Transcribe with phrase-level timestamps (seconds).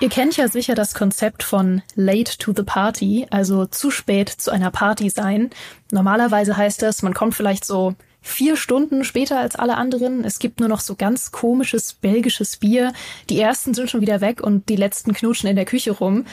[0.00, 4.50] Ihr kennt ja sicher das Konzept von late to the party, also zu spät zu
[4.50, 5.50] einer Party sein.
[5.92, 10.24] Normalerweise heißt das, man kommt vielleicht so vier Stunden später als alle anderen.
[10.24, 12.94] Es gibt nur noch so ganz komisches belgisches Bier.
[13.28, 16.24] Die ersten sind schon wieder weg und die letzten knutschen in der Küche rum.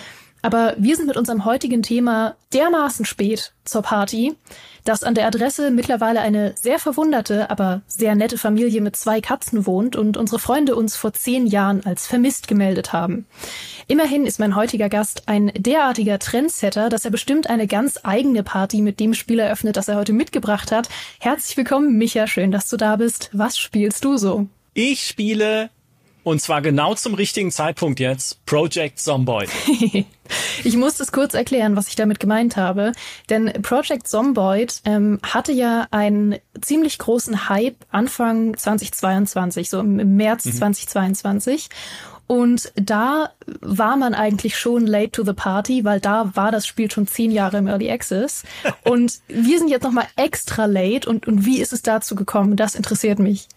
[0.41, 4.35] Aber wir sind mit unserem heutigen Thema dermaßen spät zur Party,
[4.85, 9.65] dass an der Adresse mittlerweile eine sehr verwunderte, aber sehr nette Familie mit zwei Katzen
[9.65, 13.25] wohnt und unsere Freunde uns vor zehn Jahren als vermisst gemeldet haben.
[13.87, 18.81] Immerhin ist mein heutiger Gast ein derartiger Trendsetter, dass er bestimmt eine ganz eigene Party
[18.81, 20.87] mit dem Spiel eröffnet, das er heute mitgebracht hat.
[21.19, 23.29] Herzlich willkommen, Micha, schön, dass du da bist.
[23.33, 24.47] Was spielst du so?
[24.73, 25.69] Ich spiele
[26.27, 28.45] und zwar genau zum richtigen Zeitpunkt jetzt.
[28.45, 29.49] Project Zomboid.
[30.65, 32.91] ich muss das kurz erklären, was ich damit gemeint habe.
[33.29, 40.43] Denn Project Zomboid ähm, hatte ja einen ziemlich großen Hype Anfang 2022, so im März
[40.43, 40.51] mhm.
[40.51, 41.69] 2022.
[42.27, 43.29] Und da
[43.61, 47.31] war man eigentlich schon late to the party, weil da war das Spiel schon zehn
[47.31, 48.43] Jahre im Early Access.
[48.83, 51.09] Und wir sind jetzt nochmal extra late.
[51.09, 52.57] Und, und wie ist es dazu gekommen?
[52.57, 53.47] Das interessiert mich.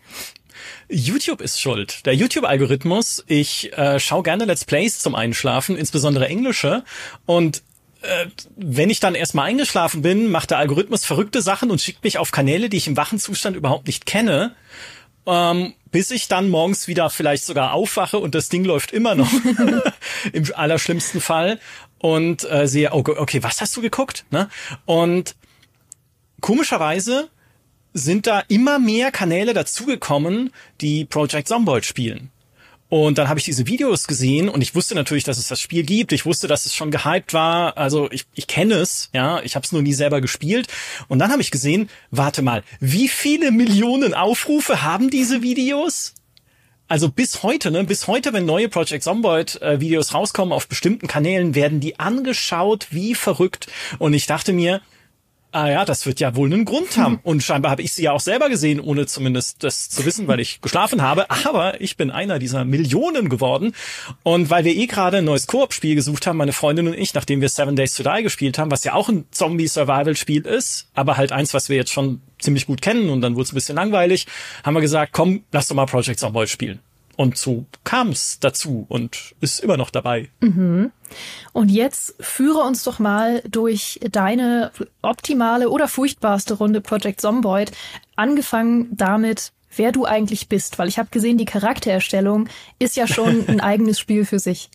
[0.89, 2.07] YouTube ist schuld.
[2.07, 3.25] Der YouTube-Algorithmus.
[3.27, 6.85] Ich äh, schaue gerne Let's Plays zum Einschlafen, insbesondere englische.
[7.27, 7.63] Und
[8.03, 12.19] äh, wenn ich dann erstmal eingeschlafen bin, macht der Algorithmus verrückte Sachen und schickt mich
[12.19, 14.55] auf Kanäle, die ich im wachen Zustand überhaupt nicht kenne.
[15.27, 19.31] Ähm, bis ich dann morgens wieder vielleicht sogar aufwache und das Ding läuft immer noch
[20.33, 21.61] im allerschlimmsten Fall
[21.99, 24.25] und äh, sehe, okay, oh, okay, was hast du geguckt?
[24.31, 24.49] Ne?
[24.87, 25.37] Und
[26.41, 27.29] komischerweise
[27.93, 32.31] sind da immer mehr Kanäle dazugekommen, die Project Zomboid spielen.
[32.91, 35.85] Und dann habe ich diese Videos gesehen und ich wusste natürlich, dass es das Spiel
[35.85, 36.11] gibt.
[36.11, 37.79] Ich wusste, dass es schon gehypt war.
[37.79, 40.67] Also ich, ich kenne es, ja, ich habe es nur nie selber gespielt.
[41.07, 46.15] Und dann habe ich gesehen, warte mal, wie viele Millionen Aufrufe haben diese Videos?
[46.89, 51.07] Also bis heute, ne, bis heute, wenn neue Project Zomboid äh, Videos rauskommen auf bestimmten
[51.07, 53.69] Kanälen, werden die angeschaut wie verrückt.
[54.01, 54.81] Und ich dachte mir,
[55.53, 57.21] ah ja, das wird ja wohl einen Grund haben.
[57.25, 60.41] Und scheinbar habe ich sie ja auch selber gesehen, ohne zumindest das zu wissen, weil
[60.41, 61.31] ich geschlafen habe.
[61.31, 63.75] Aber ich bin einer dieser Millionen geworden.
[64.23, 67.41] Und weil wir eh gerade ein neues Koop-Spiel gesucht haben, meine Freundin und ich, nachdem
[67.41, 71.33] wir Seven Days to Die gespielt haben, was ja auch ein Zombie-Survival-Spiel ist, aber halt
[71.33, 74.27] eins, was wir jetzt schon ziemlich gut kennen und dann wurde es ein bisschen langweilig,
[74.65, 76.81] haben wir gesagt, komm, lass doch mal Project Zomboid spielen.
[77.21, 80.31] Und so kam es dazu und ist immer noch dabei.
[80.41, 80.91] Mhm.
[81.53, 84.73] Und jetzt führe uns doch mal durch deine
[85.03, 87.73] optimale oder furchtbarste Runde Project Zomboid,
[88.17, 92.49] angefangen damit, wer du eigentlich bist, weil ich habe gesehen, die Charaktererstellung
[92.79, 94.71] ist ja schon ein eigenes Spiel für sich.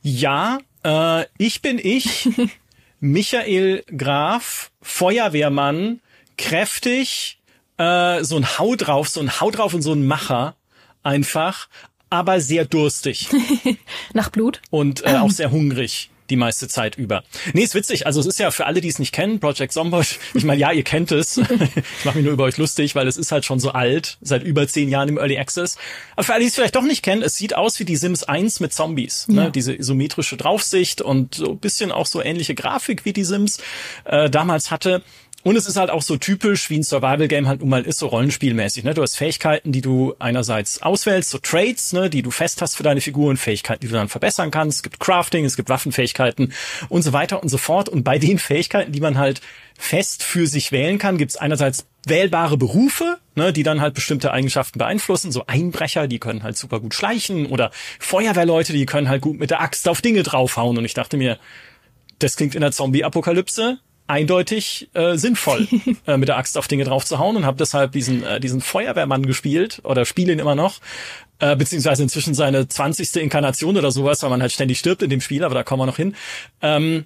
[0.00, 2.30] Ja, äh, ich bin ich,
[3.00, 6.00] Michael Graf, Feuerwehrmann,
[6.38, 7.38] kräftig,
[7.76, 10.56] äh, so ein Hau drauf, so ein Hau drauf und so ein Macher
[11.02, 11.68] einfach,
[12.10, 13.28] aber sehr durstig.
[14.12, 14.60] Nach Blut?
[14.70, 17.24] Und äh, auch sehr hungrig die meiste Zeit über.
[17.52, 18.06] Nee, ist witzig.
[18.06, 20.18] Also es ist ja für alle, die es nicht kennen, Project Zomboid.
[20.32, 21.36] Ich meine, ja, ihr kennt es.
[21.36, 24.42] ich mache mich nur über euch lustig, weil es ist halt schon so alt, seit
[24.42, 25.76] über zehn Jahren im Early Access.
[26.16, 28.24] Aber für alle, die es vielleicht doch nicht kennen, es sieht aus wie die Sims
[28.24, 29.28] 1 mit Zombies.
[29.28, 29.36] Ne?
[29.36, 29.44] Ja.
[29.44, 29.50] Ne?
[29.50, 33.58] Diese isometrische Draufsicht und so ein bisschen auch so ähnliche Grafik wie die Sims
[34.04, 35.02] äh, damals hatte.
[35.44, 38.06] Und es ist halt auch so typisch, wie ein Survival-Game halt nun mal ist, so
[38.06, 38.84] rollenspielmäßig.
[38.84, 38.94] Ne?
[38.94, 42.84] Du hast Fähigkeiten, die du einerseits auswählst, so Traits, ne, die du fest hast für
[42.84, 44.76] deine Figuren, Fähigkeiten, die du dann verbessern kannst.
[44.76, 46.52] Es gibt Crafting, es gibt Waffenfähigkeiten
[46.88, 47.88] und so weiter und so fort.
[47.88, 49.40] Und bei den Fähigkeiten, die man halt
[49.76, 54.32] fest für sich wählen kann, gibt es einerseits wählbare Berufe, ne, die dann halt bestimmte
[54.32, 55.32] Eigenschaften beeinflussen.
[55.32, 59.50] So Einbrecher, die können halt super gut schleichen oder Feuerwehrleute, die können halt gut mit
[59.50, 60.78] der Axt auf Dinge draufhauen.
[60.78, 61.38] Und ich dachte mir,
[62.20, 65.66] das klingt in der Zombie-Apokalypse eindeutig äh, sinnvoll,
[66.06, 68.60] äh, mit der Axt auf Dinge drauf zu hauen und habe deshalb diesen, äh, diesen
[68.60, 70.80] Feuerwehrmann gespielt oder spiele ihn immer noch,
[71.38, 75.20] äh, beziehungsweise inzwischen seine zwanzigste Inkarnation oder sowas, weil man halt ständig stirbt in dem
[75.20, 76.14] Spiel, aber da kommen wir noch hin.
[76.60, 77.04] Ähm,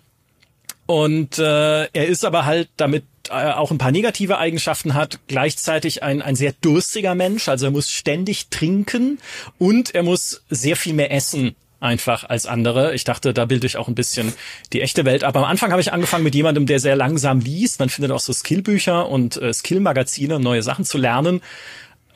[0.87, 6.03] und äh, er ist aber halt damit äh, auch ein paar negative Eigenschaften hat, gleichzeitig
[6.03, 9.19] ein, ein sehr durstiger Mensch, also er muss ständig trinken
[9.59, 11.57] und er muss sehr viel mehr essen
[11.87, 12.95] einfach als andere.
[12.95, 14.33] Ich dachte, da bilde ich auch ein bisschen
[14.73, 15.37] die echte Welt ab.
[15.37, 17.79] Am Anfang habe ich angefangen mit jemandem, der sehr langsam liest.
[17.81, 21.41] Man findet auch so Skillbücher und äh, Skillmagazine, neue Sachen zu lernen.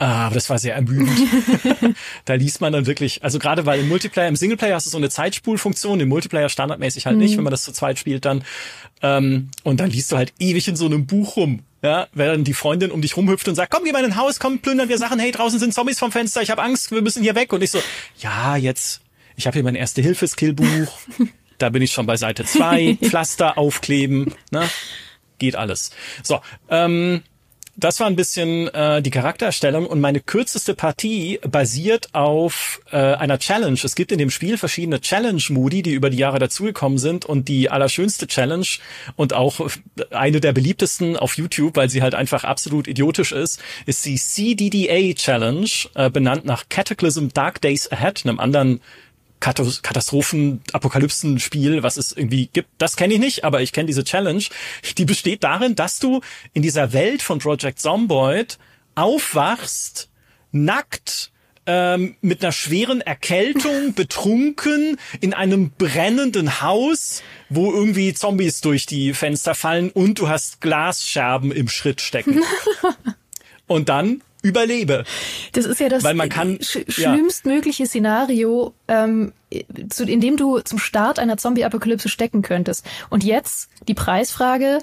[0.01, 1.11] Ah, aber das war sehr ermüdend.
[2.25, 4.97] da liest man dann wirklich, also gerade weil im Multiplayer, im Singleplayer hast du so
[4.97, 7.23] eine Zeitspulfunktion, im Multiplayer standardmäßig halt mhm.
[7.23, 8.43] nicht, wenn man das zu zweit spielt dann.
[9.03, 11.61] Ähm, und dann liest du halt ewig in so einem Buch rum.
[11.83, 14.39] Ja, während die Freundin um dich rumhüpft und sagt, komm, geh mal in ein Haus,
[14.39, 17.23] komm, plündern wir Sachen, hey, draußen sind Zombies vom Fenster, ich habe Angst, wir müssen
[17.23, 17.53] hier weg.
[17.53, 17.81] Und ich so,
[18.21, 19.03] ja, jetzt
[19.37, 20.93] ich habe hier mein Erste-Hilfe-Skillbuch.
[21.59, 22.97] da bin ich schon bei Seite zwei.
[23.03, 24.35] Pflaster aufkleben.
[24.51, 24.69] Ne?
[25.39, 25.91] Geht alles.
[26.23, 27.23] So, ähm,
[27.81, 33.39] das war ein bisschen äh, die Charakterstellung und meine kürzeste Partie basiert auf äh, einer
[33.39, 33.79] Challenge.
[33.83, 37.71] Es gibt in dem Spiel verschiedene Challenge-Modi, die über die Jahre dazugekommen sind und die
[37.71, 38.67] allerschönste Challenge
[39.17, 39.71] und auch
[40.11, 45.15] eine der beliebtesten auf YouTube, weil sie halt einfach absolut idiotisch ist, ist die CDDA
[45.15, 48.81] Challenge, äh, benannt nach Cataclysm Dark Days Ahead, einem anderen
[49.41, 52.69] Katastrophen, Apokalypsen-Spiel, was es irgendwie gibt.
[52.79, 54.45] Das kenne ich nicht, aber ich kenne diese Challenge.
[54.99, 56.21] Die besteht darin, dass du
[56.53, 58.59] in dieser Welt von Project Zomboid
[58.95, 60.11] aufwachst,
[60.53, 61.31] nackt,
[61.67, 69.15] ähm, mit einer schweren Erkältung, betrunken, in einem brennenden Haus, wo irgendwie Zombies durch die
[69.15, 72.43] Fenster fallen und du hast Glasscherben im Schritt stecken.
[73.67, 75.05] und dann überlebe.
[75.53, 79.33] Das ist ja das Weil man kann, sch schlimmstmögliche Szenario, ähm,
[79.89, 82.87] zu, in dem du zum Start einer Zombie-Apokalypse stecken könntest.
[83.09, 84.79] Und jetzt die Preisfrage.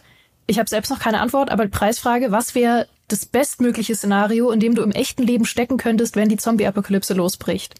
[0.45, 4.59] Ich habe selbst noch keine Antwort, aber die Preisfrage, was wäre das bestmögliche Szenario, in
[4.59, 7.75] dem du im echten Leben stecken könntest, wenn die Zombie-Apokalypse losbricht?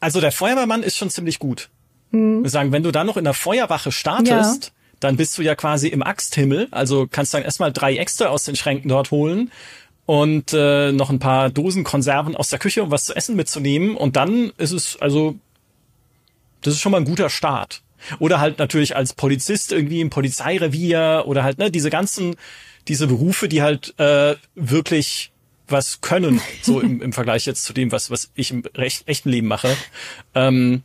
[0.00, 1.70] Also der Feuerwehrmann ist schon ziemlich gut.
[2.10, 2.42] Hm.
[2.42, 4.70] Wir sagen, wenn du dann noch in der Feuerwache startest, ja.
[5.00, 6.68] dann bist du ja quasi im Axthimmel.
[6.70, 9.50] Also kannst dann erstmal drei Äxte aus den Schränken dort holen
[10.06, 13.96] und äh, noch ein paar Dosen Konserven aus der Küche, um was zu essen mitzunehmen.
[13.96, 15.36] Und dann ist es, also,
[16.60, 17.82] das ist schon mal ein guter Start.
[18.18, 22.36] Oder halt natürlich als Polizist irgendwie im Polizeirevier oder halt, ne, diese ganzen,
[22.86, 25.32] diese Berufe, die halt äh, wirklich
[25.68, 29.30] was können, so im, im Vergleich jetzt zu dem, was, was ich im recht, echten
[29.30, 29.74] Leben mache.
[30.34, 30.82] Ähm,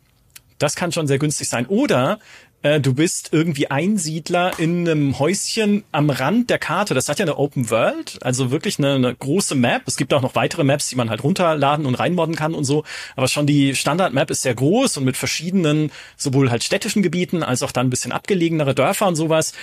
[0.60, 1.66] das kann schon sehr günstig sein.
[1.66, 2.20] Oder
[2.62, 6.94] äh, du bist irgendwie Einsiedler in einem Häuschen am Rand der Karte.
[6.94, 9.84] Das hat ja eine Open World, also wirklich eine, eine große Map.
[9.86, 12.84] Es gibt auch noch weitere Maps, die man halt runterladen und reinmodden kann und so.
[13.16, 17.64] Aber schon die Standard-Map ist sehr groß und mit verschiedenen, sowohl halt städtischen Gebieten als
[17.64, 19.54] auch dann ein bisschen abgelegenere Dörfer und sowas.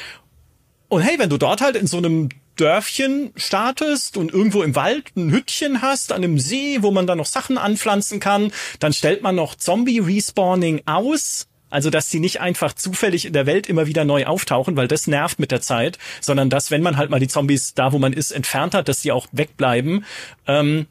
[0.88, 5.14] Und hey, wenn du dort halt in so einem Dörfchen startest und irgendwo im Wald
[5.16, 9.22] ein Hüttchen hast, an einem See, wo man dann noch Sachen anpflanzen kann, dann stellt
[9.22, 14.04] man noch Zombie-Respawning aus also, dass sie nicht einfach zufällig in der Welt immer wieder
[14.04, 17.28] neu auftauchen, weil das nervt mit der Zeit, sondern dass, wenn man halt mal die
[17.28, 20.04] Zombies da, wo man ist, entfernt hat, dass sie auch wegbleiben,
[20.46, 20.86] ähm,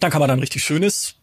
[0.00, 1.16] dann kann man dann richtig schönes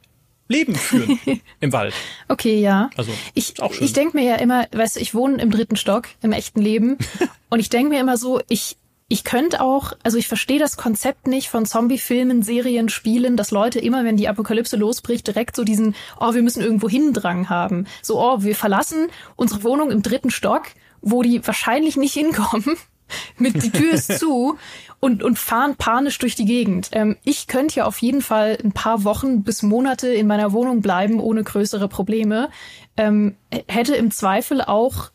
[0.48, 1.20] Leben führen
[1.60, 1.94] im Wald.
[2.28, 2.90] Okay, ja.
[2.98, 6.32] Also ich, ich denke mir ja immer, weißt du, ich wohne im dritten Stock im
[6.32, 6.98] echten Leben
[7.50, 8.78] und ich denke mir immer so, ich
[9.08, 13.80] ich könnte auch, also ich verstehe das Konzept nicht von Zombie-Filmen, Serien, Spielen, dass Leute
[13.80, 17.86] immer, wenn die Apokalypse losbricht, direkt so diesen, oh, wir müssen irgendwo hindrang haben.
[18.02, 20.64] So, oh, wir verlassen unsere Wohnung im dritten Stock,
[21.02, 22.78] wo die wahrscheinlich nicht hinkommen.
[23.38, 24.58] mit die Tür ist zu
[25.00, 26.90] und, und fahren panisch durch die Gegend.
[26.92, 30.82] Ähm, ich könnte ja auf jeden Fall ein paar Wochen bis Monate in meiner Wohnung
[30.82, 32.50] bleiben, ohne größere Probleme.
[32.98, 33.36] Ähm,
[33.68, 35.12] hätte im Zweifel auch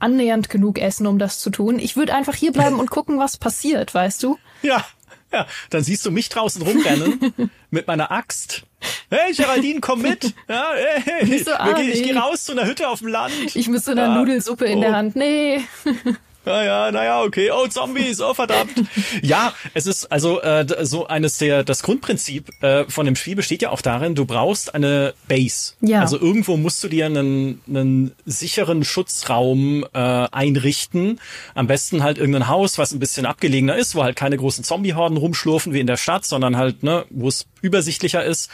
[0.00, 1.78] annähernd genug essen, um das zu tun.
[1.78, 4.38] Ich würde einfach hier bleiben und gucken, was passiert, weißt du?
[4.62, 4.84] Ja,
[5.32, 5.46] ja.
[5.70, 7.32] Dann siehst du mich draußen rumrennen
[7.70, 8.64] mit meiner Axt.
[9.08, 10.34] Hey, Geraldine, komm mit.
[10.48, 13.56] Ja, hey, so, ah, ich, ich gehe raus zu einer Hütte auf dem Land.
[13.56, 14.14] Ich muss so eine ja.
[14.14, 14.80] Nudelsuppe in oh.
[14.82, 15.16] der Hand.
[15.16, 15.62] Nee.
[16.44, 17.50] Naja, naja, okay.
[17.50, 18.72] Oh, Zombies, oh verdammt.
[19.22, 23.60] ja, es ist also äh, so eines der, das Grundprinzip äh, von dem Spiel besteht
[23.62, 25.74] ja auch darin, du brauchst eine Base.
[25.82, 26.00] Ja.
[26.00, 31.20] Also irgendwo musst du dir einen, einen sicheren Schutzraum äh, einrichten.
[31.54, 35.18] Am besten halt irgendein Haus, was ein bisschen abgelegener ist, wo halt keine großen Zombie-Horden
[35.18, 38.50] rumschlurfen wie in der Stadt, sondern halt, ne, wo es übersichtlicher ist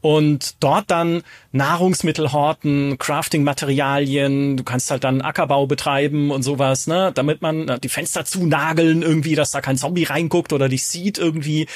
[0.00, 7.12] und dort dann Nahrungsmittel horten, Crafting-Materialien, du kannst halt dann Ackerbau betreiben und sowas, ne,
[7.14, 11.66] damit man die Fenster zunageln irgendwie, dass da kein Zombie reinguckt oder dich sieht irgendwie.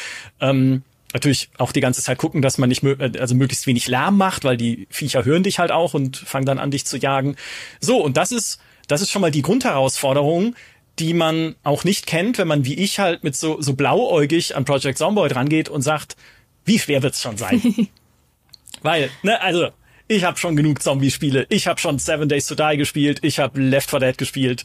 [0.40, 4.44] Ähm, natürlich auch die ganze Zeit gucken, dass man nicht also möglichst wenig Lärm macht,
[4.44, 7.36] weil die Viecher hören dich halt auch und fangen dann an dich zu jagen.
[7.80, 10.56] So und das ist das ist schon mal die Grundherausforderung,
[10.98, 14.64] die man auch nicht kennt, wenn man wie ich halt mit so so blauäugig an
[14.64, 16.16] Project Zomboid rangeht und sagt,
[16.64, 17.62] wie schwer wird's schon sein?
[18.82, 19.68] Weil, ne, also,
[20.08, 21.46] ich habe schon genug Zombie-Spiele.
[21.48, 23.20] Ich habe schon Seven Days to Die gespielt.
[23.22, 24.64] Ich habe Left 4 Dead gespielt.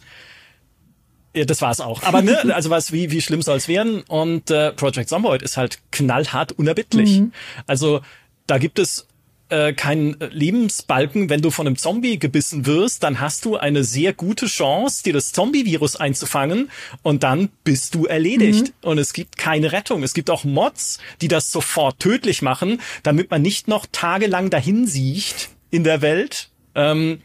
[1.34, 2.04] Ja, das war's auch.
[2.04, 4.02] Aber ne, also was, wie, wie schlimm soll's werden?
[4.02, 7.20] Und äh, Project Zomboid ist halt knallhart unerbittlich.
[7.20, 7.34] Mhm.
[7.68, 8.02] Also
[8.48, 9.08] da gibt es
[9.50, 11.30] äh, keinen Lebensbalken.
[11.30, 15.14] Wenn du von einem Zombie gebissen wirst, dann hast du eine sehr gute Chance, dir
[15.14, 16.70] das Zombie-Virus einzufangen
[17.02, 18.74] und dann bist du erledigt.
[18.84, 18.90] Mhm.
[18.90, 20.04] Und es gibt keine Rettung.
[20.04, 24.88] Es gibt auch Mods, die das sofort tödlich machen, damit man nicht noch tagelang dahin
[24.88, 26.50] siecht in der Welt.
[26.76, 27.22] Ähm,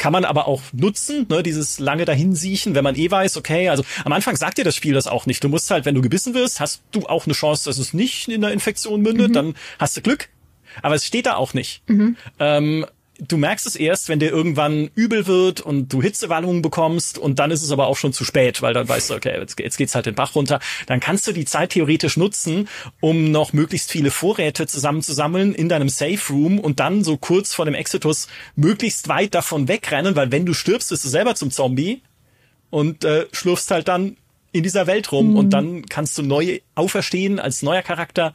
[0.00, 3.84] kann man aber auch nutzen, ne, dieses lange dahinsiechen, wenn man eh weiß, okay, also
[4.04, 5.44] am Anfang sagt dir das Spiel das auch nicht.
[5.44, 8.28] Du musst halt, wenn du gebissen wirst, hast du auch eine Chance, dass es nicht
[8.28, 9.34] in der Infektion mündet, mhm.
[9.34, 10.30] dann hast du Glück,
[10.82, 11.82] aber es steht da auch nicht.
[11.88, 12.16] Mhm.
[12.38, 12.86] Ähm,
[13.26, 17.50] du merkst es erst, wenn dir irgendwann übel wird und du Hitzewallungen bekommst und dann
[17.50, 19.94] ist es aber auch schon zu spät, weil dann weißt du, okay, jetzt, jetzt geht's
[19.94, 20.60] halt den Bach runter.
[20.86, 22.68] Dann kannst du die Zeit theoretisch nutzen,
[23.00, 27.64] um noch möglichst viele Vorräte zusammenzusammeln in deinem Safe Room und dann so kurz vor
[27.64, 32.02] dem Exitus möglichst weit davon wegrennen, weil wenn du stirbst, bist du selber zum Zombie
[32.70, 34.16] und äh, schlurfst halt dann
[34.52, 35.36] in dieser Welt rum mhm.
[35.36, 38.34] und dann kannst du neu auferstehen als neuer Charakter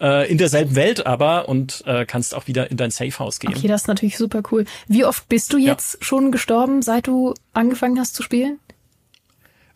[0.00, 3.54] äh, in derselben Welt aber und äh, kannst auch wieder in dein Safehouse gehen.
[3.56, 4.64] Okay, das ist natürlich super cool.
[4.86, 6.04] Wie oft bist du jetzt ja.
[6.04, 8.58] schon gestorben, seit du angefangen hast zu spielen?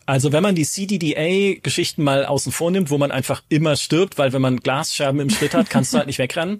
[0.05, 4.33] Also wenn man die CDDA-Geschichten mal außen vor nimmt, wo man einfach immer stirbt, weil
[4.33, 6.59] wenn man Glasscherben im Schritt hat, kannst du halt nicht wegrennen.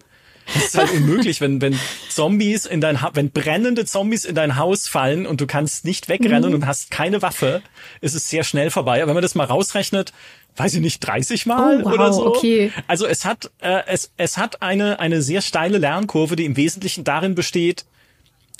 [0.53, 1.79] Das ist halt unmöglich, wenn, wenn
[2.09, 6.09] Zombies in dein, ha wenn brennende Zombies in dein Haus fallen und du kannst nicht
[6.09, 6.55] wegrennen mhm.
[6.55, 7.61] und hast keine Waffe,
[8.01, 9.01] ist es sehr schnell vorbei.
[9.01, 10.11] Aber wenn man das mal rausrechnet,
[10.55, 12.27] weiß ich nicht, 30 Mal oh, wow, oder so.
[12.27, 12.71] Okay.
[12.87, 17.03] Also es hat, äh, es, es hat eine, eine sehr steile Lernkurve, die im Wesentlichen
[17.03, 17.85] darin besteht,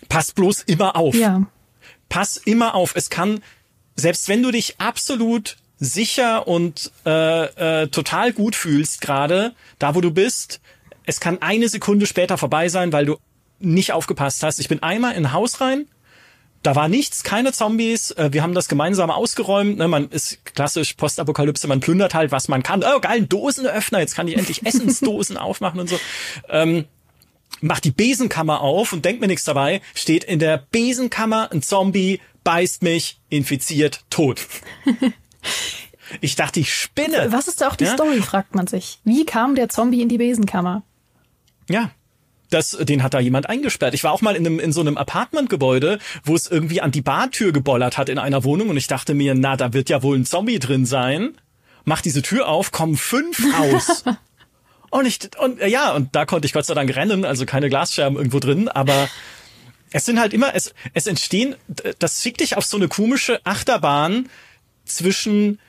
[0.09, 1.15] pass bloß immer auf.
[1.15, 1.45] Ja.
[2.09, 2.95] Pass immer auf.
[2.95, 3.41] Es kann,
[3.95, 10.01] selbst wenn du dich absolut sicher und äh, äh, total gut fühlst, gerade da, wo
[10.01, 10.61] du bist,
[11.05, 13.17] es kann eine Sekunde später vorbei sein, weil du
[13.59, 14.59] nicht aufgepasst hast.
[14.59, 15.87] Ich bin einmal in ein Haus rein,
[16.63, 18.11] da war nichts, keine Zombies.
[18.11, 19.77] Äh, wir haben das gemeinsam ausgeräumt.
[19.77, 19.87] Ne?
[19.87, 22.83] Man ist klassisch Postapokalypse, man plündert halt, was man kann.
[22.83, 25.99] Oh, geil, ein Dosenöffner, jetzt kann ich endlich Essensdosen aufmachen und so.
[26.49, 26.85] Ähm,
[27.61, 29.81] macht die Besenkammer auf und denkt mir nichts dabei.
[29.93, 34.41] Steht in der Besenkammer ein Zombie, beißt mich, infiziert, tot.
[36.21, 37.31] Ich dachte, ich spinne.
[37.31, 37.93] Was ist da auch die ja?
[37.93, 38.99] Story, fragt man sich.
[39.03, 40.83] Wie kam der Zombie in die Besenkammer?
[41.67, 41.89] Ja,
[42.53, 43.93] das, den hat da jemand eingesperrt.
[43.93, 47.01] Ich war auch mal in, einem, in so einem Apartmentgebäude, wo es irgendwie an die
[47.01, 50.17] Bartür gebollert hat in einer Wohnung und ich dachte mir, na, da wird ja wohl
[50.17, 51.37] ein Zombie drin sein.
[51.85, 54.03] Mach diese Tür auf, kommen fünf raus.
[54.89, 58.17] und ich, und ja, und da konnte ich Gott sei Dank rennen, also keine Glasscherben
[58.17, 59.09] irgendwo drin, aber
[59.91, 61.55] es sind halt immer, es, es entstehen,
[61.99, 64.29] das schickt dich auf so eine komische Achterbahn
[64.85, 65.59] zwischen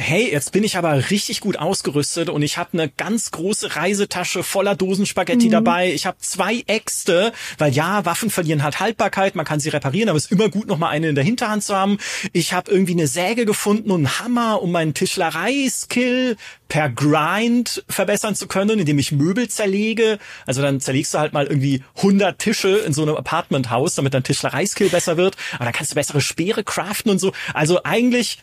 [0.00, 4.42] hey, jetzt bin ich aber richtig gut ausgerüstet und ich habe eine ganz große Reisetasche
[4.42, 5.50] voller Dosenspaghetti mhm.
[5.50, 5.92] dabei.
[5.92, 10.16] Ich habe zwei Äxte, weil ja, Waffen verlieren halt Haltbarkeit, man kann sie reparieren, aber
[10.16, 11.98] es ist immer gut, noch mal eine in der Hinterhand zu haben.
[12.32, 16.36] Ich habe irgendwie eine Säge gefunden und einen Hammer, um meinen Tischlerei-Skill
[16.68, 20.18] per Grind verbessern zu können, indem ich Möbel zerlege.
[20.46, 24.24] Also dann zerlegst du halt mal irgendwie 100 Tische in so einem Apartmenthaus, damit dein
[24.24, 25.36] Tischlerei-Skill besser wird.
[25.56, 27.32] Aber dann kannst du bessere Speere craften und so.
[27.52, 28.38] Also eigentlich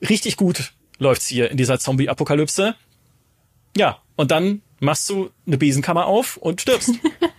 [0.00, 2.74] richtig gut läuft's hier in dieser Zombie-Apokalypse.
[3.76, 6.92] Ja, und dann machst du eine Besenkammer auf und stirbst.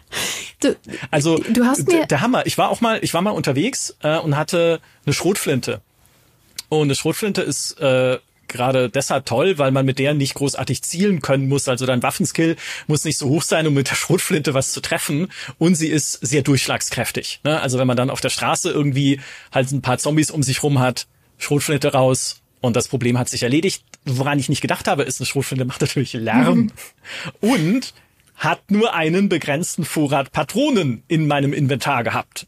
[0.59, 0.75] du,
[1.11, 2.45] also du hast mir der Hammer.
[2.45, 5.81] Ich war auch mal, ich war mal unterwegs äh, und hatte eine Schrotflinte.
[6.69, 11.21] Und eine Schrotflinte ist äh, gerade deshalb toll, weil man mit der nicht großartig zielen
[11.21, 11.67] können muss.
[11.67, 12.55] Also dein Waffenskill
[12.87, 15.31] muss nicht so hoch sein, um mit der Schrotflinte was zu treffen.
[15.57, 17.41] Und sie ist sehr durchschlagskräftig.
[17.43, 17.59] Ne?
[17.59, 19.19] Also wenn man dann auf der Straße irgendwie
[19.51, 23.43] halt ein paar Zombies um sich rum hat, Schrotflinte raus, und das Problem hat sich
[23.43, 23.83] erledigt.
[24.05, 26.71] Woran ich nicht gedacht habe, ist, eine Schrotflinte macht natürlich Lärm mhm.
[27.41, 27.93] und
[28.35, 32.45] hat nur einen begrenzten Vorrat Patronen in meinem Inventar gehabt.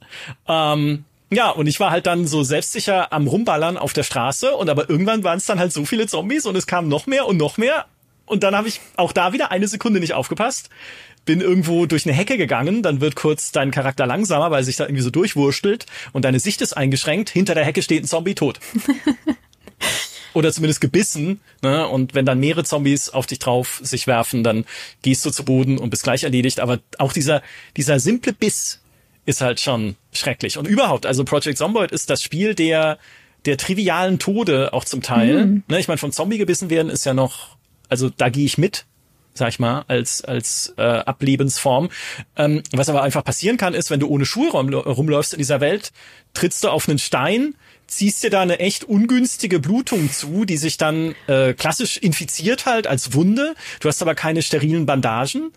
[0.47, 4.69] Ähm, ja, und ich war halt dann so selbstsicher am Rumballern auf der Straße und
[4.69, 7.37] aber irgendwann waren es dann halt so viele Zombies und es kamen noch mehr und
[7.37, 7.85] noch mehr.
[8.25, 10.69] Und dann habe ich auch da wieder eine Sekunde nicht aufgepasst.
[11.25, 14.85] Bin irgendwo durch eine Hecke gegangen, dann wird kurz dein Charakter langsamer, weil sich da
[14.85, 17.29] irgendwie so durchwurstelt und deine Sicht ist eingeschränkt.
[17.29, 18.59] Hinter der Hecke steht ein Zombie tot.
[20.33, 21.39] oder zumindest gebissen.
[21.61, 21.87] Ne?
[21.87, 24.65] Und wenn dann mehrere Zombies auf dich drauf sich werfen, dann
[25.01, 26.59] gehst du zu Boden und bist gleich erledigt.
[26.59, 27.41] Aber auch dieser,
[27.77, 28.81] dieser simple Biss
[29.25, 30.57] ist halt schon schrecklich.
[30.57, 32.97] Und überhaupt, also Project Zomboid ist das Spiel der,
[33.45, 35.45] der trivialen Tode auch zum Teil.
[35.45, 35.63] Mhm.
[35.67, 35.79] Ne?
[35.79, 37.57] Ich meine, von Zombie gebissen werden ist ja noch,
[37.89, 38.85] also da gehe ich mit
[39.39, 41.89] sag ich mal, als, als äh, Ablebensform.
[42.35, 45.61] Ähm, was aber einfach passieren kann, ist, wenn du ohne Schuhe rum, rumläufst in dieser
[45.61, 45.91] Welt,
[46.33, 47.55] trittst du auf einen Stein,
[47.89, 52.87] ziehst dir da eine echt ungünstige Blutung zu, die sich dann äh, klassisch infiziert halt
[52.87, 53.55] als Wunde.
[53.79, 55.51] Du hast aber keine sterilen Bandagen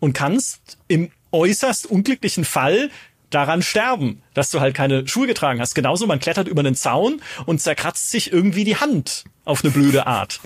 [0.00, 2.90] und kannst im äußerst unglücklichen Fall
[3.30, 5.74] daran sterben, dass du halt keine Schuhe getragen hast.
[5.74, 10.06] Genauso, man klettert über einen Zaun und zerkratzt sich irgendwie die Hand auf eine blöde
[10.06, 10.40] Art.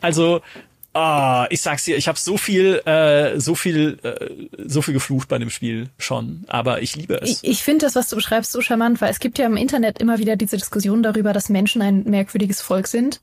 [0.00, 0.42] Also
[0.94, 5.28] Ah, ich sag's dir, ich habe so viel, äh, so viel, äh, so viel geflucht
[5.28, 7.42] bei dem Spiel schon, aber ich liebe es.
[7.42, 10.00] Ich, ich finde das, was du beschreibst, so charmant, weil es gibt ja im Internet
[10.00, 13.20] immer wieder diese Diskussion darüber, dass Menschen ein merkwürdiges Volk sind.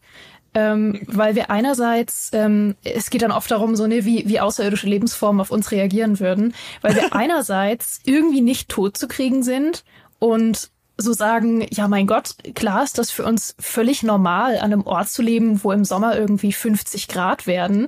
[0.55, 4.88] Ähm, weil wir einerseits, ähm, es geht dann oft darum, so ne, wie, wie außerirdische
[4.88, 9.83] Lebensformen auf uns reagieren würden, weil wir einerseits irgendwie nicht tot zu kriegen sind
[10.17, 14.85] und so sagen, ja mein Gott, klar ist das für uns völlig normal, an einem
[14.85, 17.87] Ort zu leben, wo im Sommer irgendwie 50 Grad werden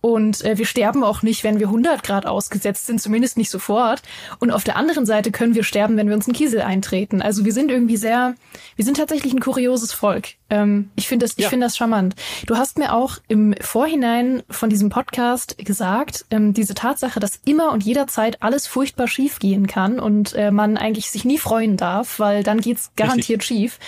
[0.00, 4.02] Und äh, wir sterben auch nicht, wenn wir 100 Grad ausgesetzt sind, zumindest nicht sofort.
[4.38, 7.20] Und auf der anderen Seite können wir sterben, wenn wir uns in Kiesel eintreten.
[7.20, 8.34] Also wir sind irgendwie sehr,
[8.76, 10.28] wir sind tatsächlich ein kurioses Volk.
[10.48, 11.48] Ähm, ich finde das, ich ja.
[11.50, 12.14] finde das charmant.
[12.46, 17.72] Du hast mir auch im Vorhinein von diesem Podcast gesagt, ähm, diese Tatsache, dass immer
[17.72, 22.18] und jederzeit alles furchtbar schief gehen kann und äh, man eigentlich sich nie freuen darf,
[22.18, 23.58] weil dann geht's garantiert Richtig.
[23.58, 23.78] schief,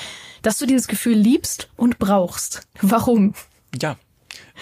[0.42, 2.66] dass du dieses Gefühl liebst und brauchst.
[2.80, 3.34] Warum?
[3.80, 3.96] Ja,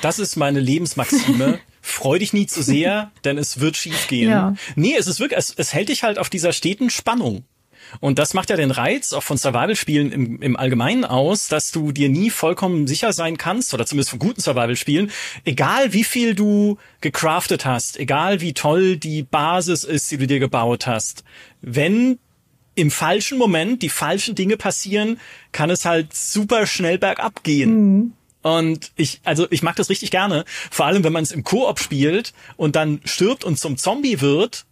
[0.03, 1.61] das ist meine Lebensmaxime.
[1.83, 4.31] Freu dich nie zu sehr, denn es wird schief gehen.
[4.31, 4.55] Ja.
[4.77, 7.45] Nee, es ist wirklich, es, es hält dich halt auf dieser steten Spannung.
[7.99, 11.91] Und das macht ja den Reiz auch von Survival-Spielen im, im Allgemeinen aus, dass du
[11.91, 15.11] dir nie vollkommen sicher sein kannst, oder zumindest von guten Survival-Spielen,
[15.45, 20.39] egal wie viel du gecraftet hast, egal wie toll die Basis ist, die du dir
[20.39, 21.25] gebaut hast,
[21.63, 22.19] wenn
[22.77, 25.19] im falschen Moment die falschen Dinge passieren,
[25.53, 27.75] kann es halt super schnell bergab gehen.
[27.75, 28.13] Mhm.
[28.43, 30.45] Und ich, also ich mag das richtig gerne.
[30.71, 34.65] Vor allem, wenn man es im Koop spielt und dann stirbt und zum Zombie wird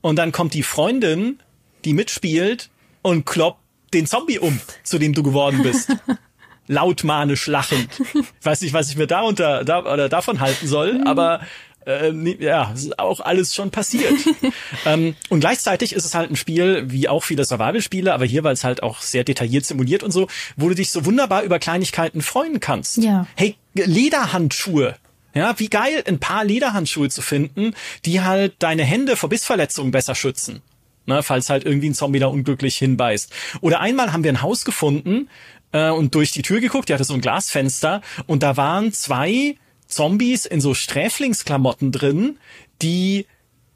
[0.00, 1.40] und dann kommt die Freundin,
[1.84, 2.70] die mitspielt
[3.02, 3.60] und kloppt
[3.94, 5.90] den Zombie um, zu dem du geworden bist.
[6.66, 7.88] Lautmanisch lachend.
[8.14, 11.06] Ich weiß nicht, was ich mir da unter, da, oder davon halten soll, mhm.
[11.06, 11.40] aber
[11.86, 14.12] äh, ja, ist auch alles schon passiert.
[14.86, 18.54] ähm, und gleichzeitig ist es halt ein Spiel, wie auch viele Survival-Spiele, aber hier, weil
[18.54, 22.22] es halt auch sehr detailliert simuliert und so, wo du dich so wunderbar über Kleinigkeiten
[22.22, 22.98] freuen kannst.
[22.98, 23.26] Ja.
[23.36, 24.96] Hey, Lederhandschuhe.
[25.34, 27.74] Ja, wie geil, ein paar Lederhandschuhe zu finden,
[28.04, 30.62] die halt deine Hände vor Bissverletzungen besser schützen.
[31.06, 33.30] Ne, falls halt irgendwie ein Zombie da unglücklich hinbeißt.
[33.60, 35.28] Oder einmal haben wir ein Haus gefunden
[35.72, 39.56] äh, und durch die Tür geguckt, die hatte so ein Glasfenster und da waren zwei
[39.86, 42.38] Zombies in so Sträflingsklamotten drin,
[42.82, 43.26] die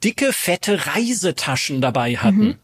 [0.03, 2.39] dicke, fette Reisetaschen dabei hatten.
[2.39, 2.59] Mhm.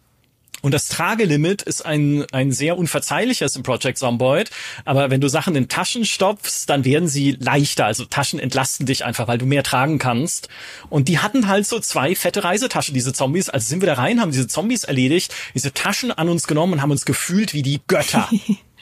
[0.64, 4.50] Und das Tragelimit ist ein, ein sehr unverzeihliches im Project Zomboid.
[4.86, 7.84] Aber wenn du Sachen in Taschen stopfst, dann werden sie leichter.
[7.84, 10.48] Also Taschen entlasten dich einfach, weil du mehr tragen kannst.
[10.88, 13.50] Und die hatten halt so zwei fette Reisetaschen, diese Zombies.
[13.50, 16.82] Also sind wir da rein, haben diese Zombies erledigt, diese Taschen an uns genommen und
[16.82, 18.30] haben uns gefühlt wie die Götter.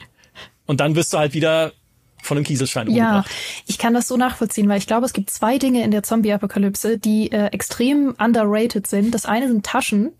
[0.65, 1.73] und dann wirst du halt wieder
[2.23, 3.27] von einem Kieselstein umgebracht.
[3.27, 6.03] Ja, ich kann das so nachvollziehen, weil ich glaube, es gibt zwei Dinge in der
[6.03, 9.13] Zombie-Apokalypse, die äh, extrem underrated sind.
[9.13, 10.11] Das eine sind Taschen.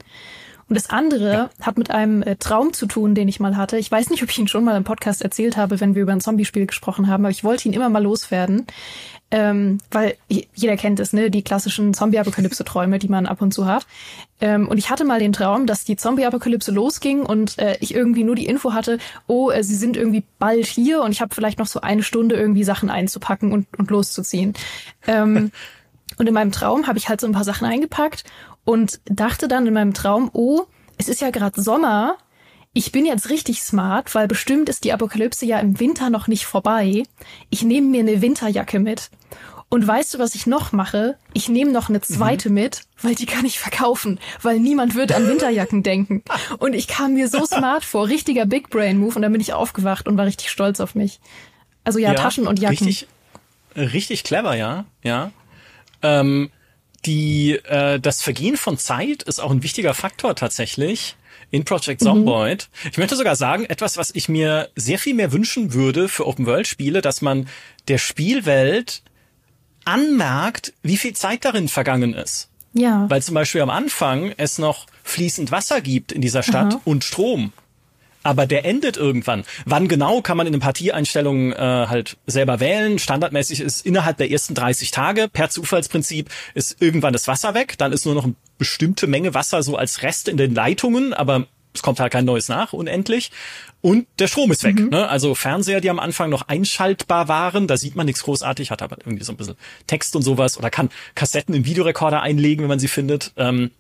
[0.70, 1.50] Und das andere ja.
[1.62, 3.78] hat mit einem äh, Traum zu tun, den ich mal hatte.
[3.78, 6.14] Ich weiß nicht, ob ich ihn schon mal im Podcast erzählt habe, wenn wir über
[6.14, 8.66] ein Zombie-Spiel gesprochen haben, aber ich wollte ihn immer mal loswerden.
[9.36, 13.88] Ähm, weil jeder kennt es, ne, die klassischen Zombie-Apokalypse-Träume, die man ab und zu hat.
[14.40, 18.24] Ähm, und ich hatte mal den Traum, dass die Zombie-Apokalypse losging und äh, ich irgendwie
[18.24, 21.58] nur die Info hatte, oh, äh, sie sind irgendwie bald hier und ich habe vielleicht
[21.58, 24.54] noch so eine Stunde irgendwie Sachen einzupacken und, und loszuziehen.
[25.08, 25.52] Ähm,
[26.20, 28.26] und in meinem Traum habe ich halt so ein paar Sachen eingepackt
[28.66, 30.66] und dachte dann in meinem Traum, oh,
[31.00, 32.18] es ist ja gerade Sommer,
[32.74, 36.46] ich bin jetzt richtig smart, weil bestimmt ist die Apokalypse ja im Winter noch nicht
[36.46, 37.04] vorbei.
[37.52, 39.12] Ich nehme mir eine Winterjacke mit.
[39.70, 41.18] Und weißt du, was ich noch mache?
[41.34, 42.56] Ich nehme noch eine zweite mhm.
[42.56, 46.24] mit, weil die kann ich verkaufen, weil niemand wird an Winterjacken denken.
[46.60, 49.54] Und ich kam mir so smart vor, richtiger Big Brain Move und dann bin ich
[49.54, 51.20] aufgewacht und war richtig stolz auf mich.
[51.84, 52.86] Also ja, ja Taschen und Jacken.
[52.86, 53.08] Richtig,
[53.76, 55.32] richtig clever, ja, ja.
[56.04, 56.52] Ähm,
[57.06, 61.16] die, äh, das Vergehen von Zeit ist auch ein wichtiger Faktor tatsächlich
[61.54, 62.68] in Project Zomboid.
[62.84, 62.90] Mhm.
[62.92, 67.02] Ich möchte sogar sagen, etwas, was ich mir sehr viel mehr wünschen würde für Open-World-Spiele,
[67.02, 67.48] dass man
[67.88, 69.04] der Spielwelt
[69.86, 72.50] anmerkt, wie viel Zeit darin vergangen ist.
[72.74, 73.06] Ja.
[73.08, 76.82] Weil zum Beispiel am Anfang es noch fließend Wasser gibt in dieser Stadt Aha.
[76.86, 77.54] und Strom
[78.24, 79.44] aber der endet irgendwann.
[79.66, 82.98] Wann genau kann man in den Partieeinstellungen äh, halt selber wählen.
[82.98, 87.78] Standardmäßig ist innerhalb der ersten 30 Tage per Zufallsprinzip ist irgendwann das Wasser weg.
[87.78, 91.48] Dann ist nur noch eine bestimmte Menge Wasser so als Rest in den Leitungen, aber
[91.74, 93.32] es kommt halt kein neues nach, unendlich.
[93.82, 94.80] Und der Strom ist weg.
[94.80, 94.90] Mhm.
[94.90, 95.08] Ne?
[95.10, 98.98] Also Fernseher, die am Anfang noch einschaltbar waren, da sieht man nichts großartig, hat aber
[99.00, 99.56] irgendwie so ein bisschen
[99.88, 103.34] Text und sowas oder kann Kassetten im Videorekorder einlegen, wenn man sie findet.
[103.38, 103.72] Ähm,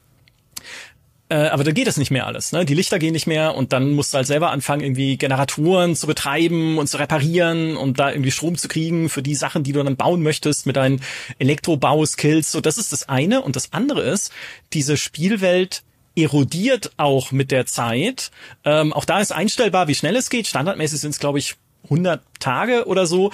[1.29, 2.51] äh, aber da geht es nicht mehr alles.
[2.51, 2.65] Ne?
[2.65, 6.05] Die Lichter gehen nicht mehr und dann musst du halt selber anfangen, irgendwie Generatoren zu
[6.05, 9.81] betreiben und zu reparieren und da irgendwie Strom zu kriegen für die Sachen, die du
[9.83, 11.01] dann bauen möchtest mit deinen
[11.39, 12.51] Elektrobau-Skills.
[12.51, 13.41] So, das ist das eine.
[13.41, 14.31] Und das andere ist,
[14.73, 15.83] diese Spielwelt
[16.15, 18.29] erodiert auch mit der Zeit.
[18.65, 20.47] Ähm, auch da ist einstellbar, wie schnell es geht.
[20.47, 21.55] Standardmäßig sind es, glaube ich,
[21.85, 23.31] 100 Tage oder so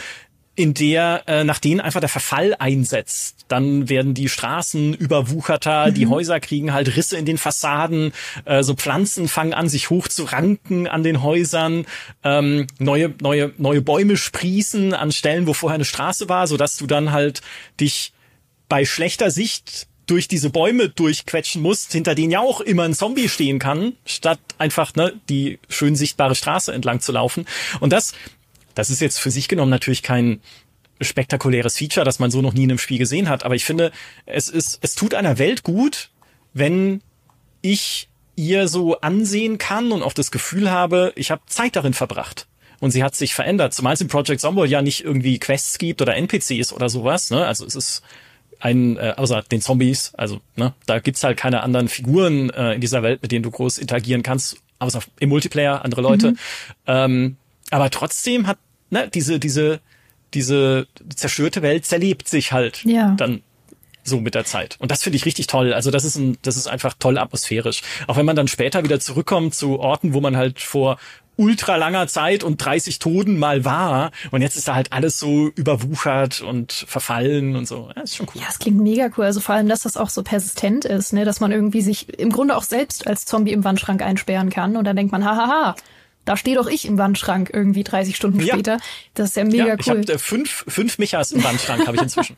[0.60, 3.46] in der äh, nach denen einfach der Verfall einsetzt.
[3.48, 5.94] Dann werden die Straßen überwucherter, mhm.
[5.94, 8.12] die Häuser kriegen halt Risse in den Fassaden,
[8.44, 11.86] äh, so Pflanzen fangen an, sich hoch zu ranken an den Häusern,
[12.26, 16.76] ähm, neue neue neue Bäume sprießen an Stellen, wo vorher eine Straße war, so dass
[16.76, 17.42] du dann halt
[17.80, 18.12] dich
[18.68, 23.30] bei schlechter Sicht durch diese Bäume durchquetschen musst, hinter denen ja auch immer ein Zombie
[23.30, 27.46] stehen kann, statt einfach ne, die schön sichtbare Straße entlang zu laufen.
[27.80, 28.14] Und das
[28.80, 30.40] das ist jetzt für sich genommen natürlich kein
[31.02, 33.44] spektakuläres Feature, das man so noch nie in einem Spiel gesehen hat.
[33.44, 33.92] Aber ich finde,
[34.26, 36.12] es ist, es tut einer Welt gut,
[36.54, 37.02] wenn
[37.62, 42.48] ich ihr so ansehen kann und auch das Gefühl habe, ich habe Zeit darin verbracht.
[42.80, 46.02] Und sie hat sich verändert, zumal es in Project Zomboid ja nicht irgendwie Quests gibt
[46.02, 47.32] oder NPCs oder sowas.
[47.32, 47.46] Ne?
[47.46, 48.02] Also es ist
[48.62, 52.82] ein, äh, außer den Zombies, also ne, da gibt's halt keine anderen Figuren äh, in
[52.82, 56.32] dieser Welt, mit denen du groß interagieren kannst, außer im Multiplayer, andere Leute.
[56.32, 56.38] Mhm.
[56.88, 57.38] Ähm,
[57.72, 58.58] aber trotzdem hat
[58.90, 59.80] ne, diese, diese,
[60.34, 63.16] diese zerstörte Welt zerlebt sich halt ja.
[63.18, 63.42] dann
[64.04, 64.78] so mit der Zeit.
[64.80, 65.74] Und das finde ich richtig toll.
[65.74, 67.82] Also das ist ein, das ist einfach toll atmosphärisch.
[68.08, 70.98] Auch wenn man dann später wieder zurückkommt zu Orten, wo man halt vor
[71.40, 74.12] ultra langer Zeit und 30 Toten mal war.
[74.32, 77.90] Und jetzt ist da halt alles so überwuchert und verfallen und so.
[77.96, 78.42] Ja, ist schon cool.
[78.42, 79.24] Ja, es klingt mega cool.
[79.24, 81.24] Also vor allem, dass das auch so persistent ist, ne?
[81.24, 84.76] dass man irgendwie sich im Grunde auch selbst als Zombie im Wandschrank einsperren kann.
[84.76, 85.76] Und dann denkt man, hahaha,
[86.30, 88.54] da stehe doch ich im Wandschrank irgendwie 30 Stunden ja.
[88.54, 88.78] später.
[89.16, 90.02] Das ist ja mega ja, ich cool.
[90.02, 92.36] Ich habe fünf, fünf Michas im Wandschrank, habe ich inzwischen.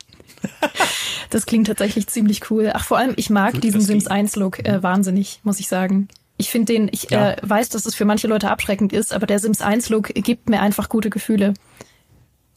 [1.30, 2.72] das klingt tatsächlich ziemlich cool.
[2.74, 6.08] Ach, vor allem, ich mag Gut, diesen Sims 1-Look äh, wahnsinnig, muss ich sagen.
[6.38, 7.32] Ich finde den, ich ja.
[7.32, 10.50] äh, weiß, dass es für manche Leute abschreckend ist, aber der Sims 1 Look gibt
[10.50, 11.54] mir einfach gute Gefühle.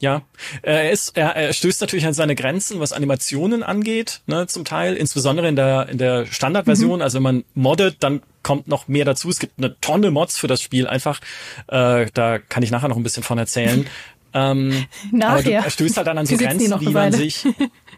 [0.04, 0.20] Ja,
[0.60, 4.96] er ist, er, er stößt natürlich an seine Grenzen, was Animationen angeht, ne, zum Teil,
[4.96, 6.96] insbesondere in der in der Standardversion.
[6.96, 7.02] Mhm.
[7.02, 9.30] Also wenn man moddet, dann kommt noch mehr dazu.
[9.30, 11.20] Es gibt eine Tonne Mods für das Spiel, einfach.
[11.68, 13.86] Äh, da kann ich nachher noch ein bisschen von erzählen.
[14.34, 15.32] ähm, Nachher.
[15.32, 17.46] Aber du, er stößt halt dann an so Grenzen, wie man sich.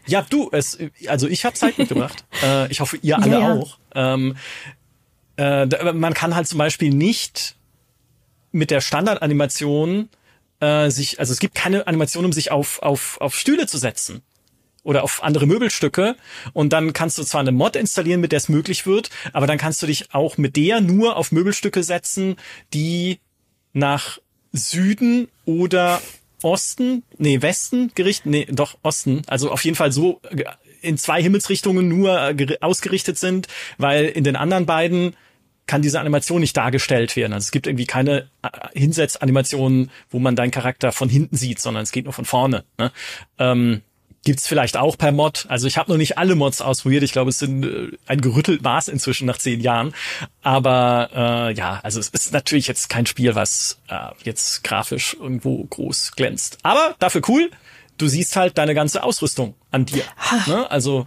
[0.08, 2.24] Ja, du, es, also ich habe Zeit mitgebracht.
[2.44, 3.54] äh, ich hoffe, ihr alle ja, ja.
[3.54, 3.78] auch.
[3.92, 4.36] Ähm,
[5.36, 7.56] äh, man kann halt zum Beispiel nicht
[8.52, 10.08] mit der Standardanimation
[10.60, 14.22] äh, sich, also es gibt keine Animation, um sich auf, auf, auf Stühle zu setzen
[14.82, 16.16] oder auf andere Möbelstücke.
[16.52, 19.58] Und dann kannst du zwar eine Mod installieren, mit der es möglich wird, aber dann
[19.58, 22.36] kannst du dich auch mit der nur auf Möbelstücke setzen,
[22.72, 23.18] die
[23.72, 24.18] nach
[24.52, 26.00] Süden oder
[26.42, 30.44] Osten, nee, Westen gerichtet, nee, doch Osten, also auf jeden Fall so äh,
[30.82, 35.16] in zwei Himmelsrichtungen nur äh, ausgerichtet sind, weil in den anderen beiden
[35.66, 37.32] kann diese Animation nicht dargestellt werden.
[37.32, 41.82] Also es gibt irgendwie keine äh, Hinsetzanimationen, wo man deinen Charakter von hinten sieht, sondern
[41.82, 42.64] es geht nur von vorne.
[42.78, 42.92] Ne?
[43.38, 43.82] Ähm,
[44.26, 45.46] Gibt's vielleicht auch per Mod.
[45.48, 47.04] Also ich habe noch nicht alle Mods ausprobiert.
[47.04, 49.94] Ich glaube, es sind äh, ein gerüttelt Maß inzwischen nach zehn Jahren.
[50.42, 55.62] Aber äh, ja, also es ist natürlich jetzt kein Spiel, was äh, jetzt grafisch irgendwo
[55.62, 56.58] groß glänzt.
[56.64, 57.52] Aber dafür cool.
[57.98, 60.02] Du siehst halt deine ganze Ausrüstung an dir.
[60.48, 60.68] Ne?
[60.72, 61.06] Also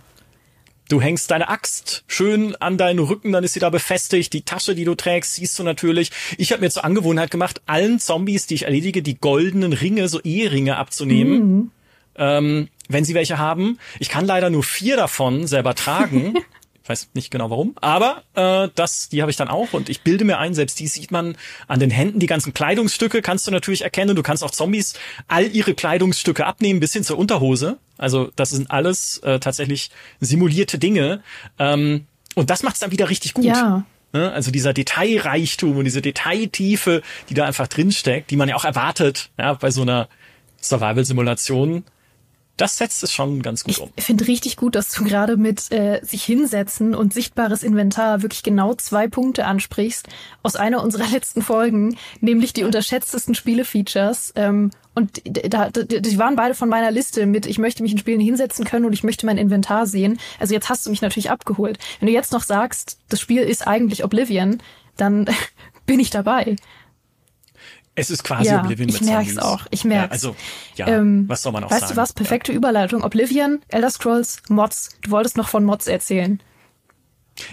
[0.90, 4.34] Du hängst deine Axt schön an deinen Rücken, dann ist sie da befestigt.
[4.34, 6.12] Die Tasche, die du trägst, siehst du natürlich.
[6.38, 10.20] Ich habe mir zur Angewohnheit gemacht, allen Zombies, die ich erledige, die goldenen Ringe, so
[10.22, 11.40] Eheringe abzunehmen.
[11.40, 11.72] Mhm.
[12.16, 13.78] Ähm, wenn sie welche haben.
[14.00, 16.34] Ich kann leider nur vier davon selber tragen.
[16.90, 20.26] weiß nicht genau warum, aber äh, das, die habe ich dann auch und ich bilde
[20.26, 23.84] mir ein, selbst die sieht man an den Händen, die ganzen Kleidungsstücke kannst du natürlich
[23.84, 24.16] erkennen.
[24.16, 24.96] Du kannst auch Zombies
[25.28, 27.78] all ihre Kleidungsstücke abnehmen, bis hin zur Unterhose.
[27.98, 31.22] Also das sind alles äh, tatsächlich simulierte Dinge.
[31.60, 33.46] Ähm, und das macht's dann wieder richtig gut.
[33.46, 33.86] Ja.
[34.14, 34.32] Ne?
[34.32, 39.30] Also dieser Detailreichtum und diese Detailtiefe, die da einfach drinsteckt, die man ja auch erwartet,
[39.38, 40.10] ja, bei so einer
[40.62, 41.84] Survival-Simulation
[42.60, 43.90] das setzt es schon ganz gut um.
[43.96, 48.44] Ich finde richtig gut, dass du gerade mit äh, sich hinsetzen und sichtbares Inventar wirklich
[48.44, 50.08] genau zwei Punkte ansprichst
[50.44, 54.34] aus einer unserer letzten Folgen, nämlich die unterschätztesten Spiele-Features.
[54.36, 57.98] Ähm, und da, da, die waren beide von meiner Liste mit, ich möchte mich in
[57.98, 60.20] Spielen hinsetzen können und ich möchte mein Inventar sehen.
[60.38, 61.80] Also jetzt hast du mich natürlich abgeholt.
[62.00, 64.58] Wenn du jetzt noch sagst, das Spiel ist eigentlich Oblivion,
[64.98, 65.30] dann
[65.86, 66.58] bin ich dabei.
[68.00, 69.66] Es ist quasi ja, Oblivion mit Ich merke es auch.
[69.72, 70.36] Ich merke ja, Also,
[70.76, 71.90] ja, ähm, was soll man auch weißt sagen?
[71.90, 72.14] Weißt du was?
[72.14, 72.58] Perfekte ja.
[72.58, 73.04] Überleitung.
[73.04, 74.98] Oblivion, Elder Scrolls, Mods.
[75.02, 76.42] Du wolltest noch von Mods erzählen.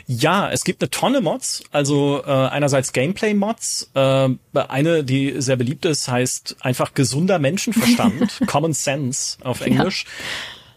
[0.07, 1.65] Ja, es gibt eine Tonne Mods.
[1.71, 3.91] Also äh, einerseits Gameplay-Mods.
[3.95, 10.05] Äh, eine, die sehr beliebt ist, heißt einfach gesunder Menschenverstand, Common Sense auf Englisch.
[10.05, 10.11] Ja.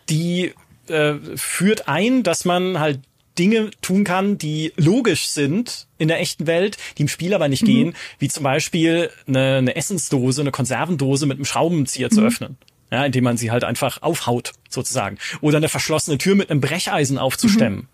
[0.09, 0.53] Die
[0.87, 2.99] äh, führt ein, dass man halt
[3.39, 7.63] Dinge tun kann, die logisch sind in der echten Welt, die im Spiel aber nicht
[7.63, 7.67] mhm.
[7.67, 12.15] gehen, wie zum Beispiel eine, eine, Essensdose, eine Konservendose mit einem Schraubenzieher mhm.
[12.15, 12.57] zu öffnen.
[12.91, 15.19] Ja, indem man sie halt einfach aufhaut, sozusagen.
[15.41, 17.79] Oder eine verschlossene Tür mit einem Brecheisen aufzustemmen.
[17.79, 17.87] Mhm.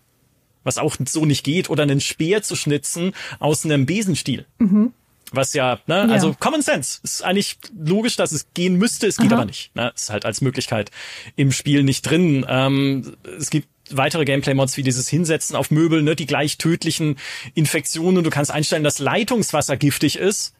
[0.63, 1.69] Was auch so nicht geht.
[1.69, 4.45] Oder einen Speer zu schnitzen aus einem Besenstiel.
[4.57, 4.93] Mhm.
[5.31, 6.13] Was ja, ne, ja.
[6.13, 6.99] also Common Sense.
[7.03, 9.41] Ist eigentlich logisch, dass es gehen müsste, es geht Aha.
[9.41, 9.75] aber nicht.
[9.75, 9.91] Ne?
[9.93, 10.91] Ist halt als Möglichkeit
[11.35, 12.45] im Spiel nicht drin.
[12.47, 17.17] Ähm, es gibt weitere Gameplay-Mods wie dieses Hinsetzen auf Möbel, ne, die gleich tödlichen
[17.53, 18.23] Infektionen.
[18.23, 20.55] Du kannst einstellen, dass Leitungswasser giftig ist,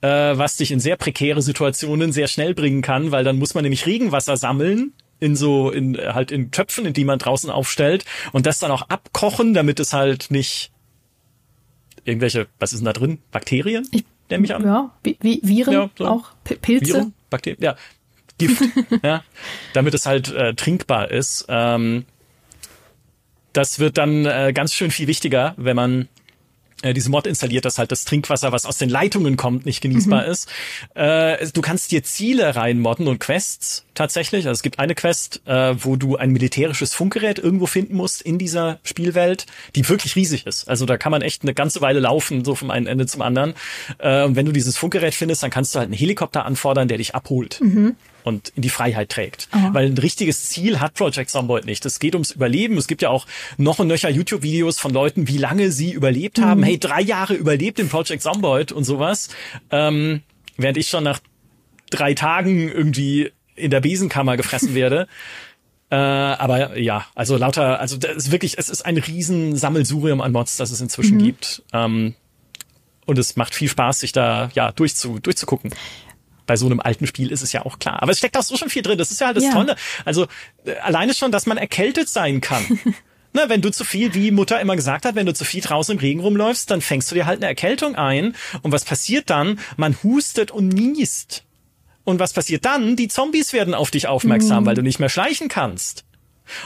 [0.00, 3.62] äh, was dich in sehr prekäre Situationen sehr schnell bringen kann, weil dann muss man
[3.62, 8.46] nämlich Regenwasser sammeln in so in halt in Töpfen, in die man draußen aufstellt und
[8.46, 10.70] das dann auch abkochen, damit es halt nicht
[12.04, 13.18] irgendwelche, was ist denn da drin?
[13.32, 13.86] Bakterien?
[13.90, 14.64] Ich, nehme ich an.
[14.64, 16.06] Ja, wie, Viren ja, so.
[16.06, 16.86] auch, Pilze.
[16.86, 17.76] Viren, Bakterien, ja
[18.38, 18.62] Gift,
[19.02, 19.24] ja,
[19.72, 21.46] damit es halt äh, trinkbar ist.
[21.48, 22.06] Ähm,
[23.52, 26.08] das wird dann äh, ganz schön viel wichtiger, wenn man
[26.82, 30.24] äh, diese Mod installiert, dass halt das Trinkwasser, was aus den Leitungen kommt, nicht genießbar
[30.24, 30.30] mhm.
[30.30, 30.48] ist.
[30.94, 34.46] Äh, du kannst dir Ziele reinmodden und Quests tatsächlich.
[34.46, 38.38] Also es gibt eine Quest, äh, wo du ein militärisches Funkgerät irgendwo finden musst in
[38.38, 40.68] dieser Spielwelt, die wirklich riesig ist.
[40.68, 43.54] Also da kann man echt eine ganze Weile laufen, so vom einen Ende zum anderen.
[43.98, 46.98] Äh, und wenn du dieses Funkgerät findest, dann kannst du halt einen Helikopter anfordern, der
[46.98, 47.60] dich abholt.
[47.60, 49.48] Mhm und in die Freiheit trägt.
[49.54, 49.72] Oh.
[49.72, 51.86] Weil ein richtiges Ziel hat Project Zomboid nicht.
[51.86, 52.76] Es geht ums Überleben.
[52.76, 56.60] Es gibt ja auch noch und nöcher YouTube-Videos von Leuten, wie lange sie überlebt haben.
[56.60, 56.64] Mhm.
[56.64, 59.30] Hey, drei Jahre überlebt in Project Zomboid und sowas.
[59.70, 60.20] Ähm,
[60.58, 61.20] während ich schon nach
[61.90, 65.06] drei Tagen irgendwie in der Besenkammer gefressen werde.
[65.90, 70.32] Äh, aber ja, also lauter, also das ist wirklich, es ist ein riesen Sammelsurium an
[70.32, 71.22] Mods, das es inzwischen mhm.
[71.22, 71.62] gibt.
[71.72, 72.14] Ähm,
[73.06, 75.72] und es macht viel Spaß, sich da ja durchzu, durchzugucken
[76.48, 78.02] bei so einem alten Spiel ist es ja auch klar.
[78.02, 78.98] Aber es steckt auch so schon viel drin.
[78.98, 79.52] Das ist ja halt das ja.
[79.52, 79.76] Tolle.
[80.04, 80.26] Also
[80.64, 82.64] äh, alleine schon, dass man erkältet sein kann.
[83.32, 85.60] Na, ne, wenn du zu viel, wie Mutter immer gesagt hat, wenn du zu viel
[85.60, 88.34] draußen im Regen rumläufst, dann fängst du dir halt eine Erkältung ein.
[88.62, 89.60] Und was passiert dann?
[89.76, 91.44] Man hustet und niest.
[92.08, 92.96] Und was passiert dann?
[92.96, 94.66] Die Zombies werden auf dich aufmerksam, mhm.
[94.66, 96.04] weil du nicht mehr schleichen kannst.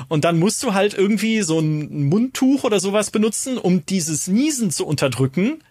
[0.08, 4.70] Und dann musst du halt irgendwie so ein Mundtuch oder sowas benutzen, um dieses Niesen
[4.70, 5.62] zu unterdrücken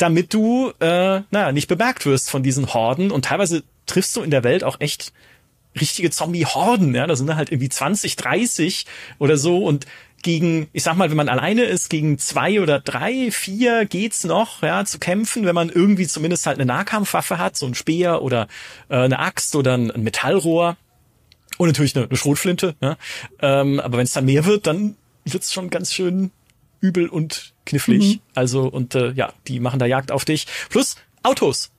[0.00, 3.10] damit du, äh, naja, nicht bemerkt wirst von diesen Horden.
[3.10, 5.12] Und teilweise triffst du in der Welt auch echt
[5.78, 8.86] richtige Zombie-Horden, ja, da sind halt irgendwie 20, 30
[9.18, 9.86] oder so und
[10.22, 14.62] gegen, ich sag mal, wenn man alleine ist, gegen zwei oder drei, vier geht's noch,
[14.62, 18.48] ja, zu kämpfen, wenn man irgendwie zumindest halt eine Nahkampfwaffe hat, so ein Speer oder
[18.88, 20.76] äh, eine Axt oder ein, ein Metallrohr
[21.58, 22.96] und natürlich eine, eine Schrotflinte, ja.
[23.40, 26.30] Ähm, aber wenn es dann mehr wird, dann wird's schon ganz schön
[26.80, 28.16] übel und knifflig.
[28.16, 28.20] Mhm.
[28.34, 30.46] Also und äh, ja, die machen da Jagd auf dich.
[30.70, 31.70] Plus Autos.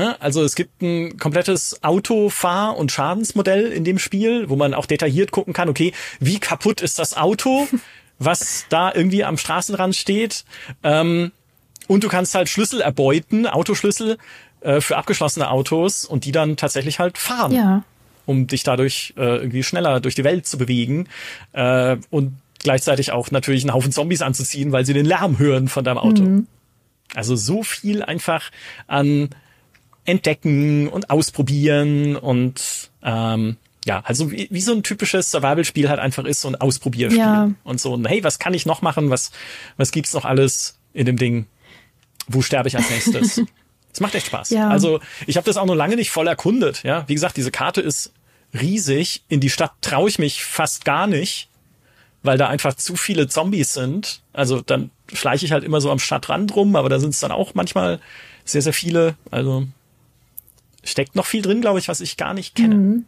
[0.00, 4.86] Ja, also es gibt ein komplettes Autofahr- und Schadensmodell in dem Spiel, wo man auch
[4.86, 7.68] detailliert gucken kann, okay, wie kaputt ist das Auto,
[8.18, 10.44] was da irgendwie am Straßenrand steht.
[10.82, 11.32] Ähm,
[11.86, 14.16] und du kannst halt Schlüssel erbeuten, Autoschlüssel
[14.60, 17.52] äh, für abgeschlossene Autos und die dann tatsächlich halt fahren.
[17.52, 17.84] Ja
[18.26, 21.08] um dich dadurch äh, irgendwie schneller durch die Welt zu bewegen.
[21.52, 25.82] Äh, und gleichzeitig auch natürlich einen Haufen Zombies anzuziehen, weil sie den Lärm hören von
[25.82, 26.22] deinem Auto.
[26.22, 26.46] Mhm.
[27.14, 28.50] Also so viel einfach
[28.86, 29.30] an
[30.10, 36.24] Entdecken und Ausprobieren und ähm, ja, also wie, wie so ein typisches Survival-Spiel halt einfach
[36.24, 37.18] ist, so ein Ausprobierspiel.
[37.18, 37.50] Ja.
[37.64, 39.08] Und so ein, hey, was kann ich noch machen?
[39.08, 39.30] Was,
[39.78, 41.46] was gibt's noch alles in dem Ding?
[42.28, 43.42] Wo sterbe ich als nächstes?
[43.92, 44.50] Es macht echt Spaß.
[44.50, 44.68] Ja.
[44.68, 46.84] Also ich habe das auch noch lange nicht voll erkundet.
[46.84, 48.12] Ja, wie gesagt, diese Karte ist
[48.54, 49.24] riesig.
[49.26, 51.50] In die Stadt traue ich mich fast gar nicht
[52.22, 54.20] weil da einfach zu viele Zombies sind.
[54.32, 57.32] Also dann schleiche ich halt immer so am Stadtrand rum, aber da sind es dann
[57.32, 58.00] auch manchmal
[58.44, 59.16] sehr, sehr viele.
[59.30, 59.66] Also
[60.84, 62.74] steckt noch viel drin, glaube ich, was ich gar nicht kenne.
[62.74, 63.04] Mhm.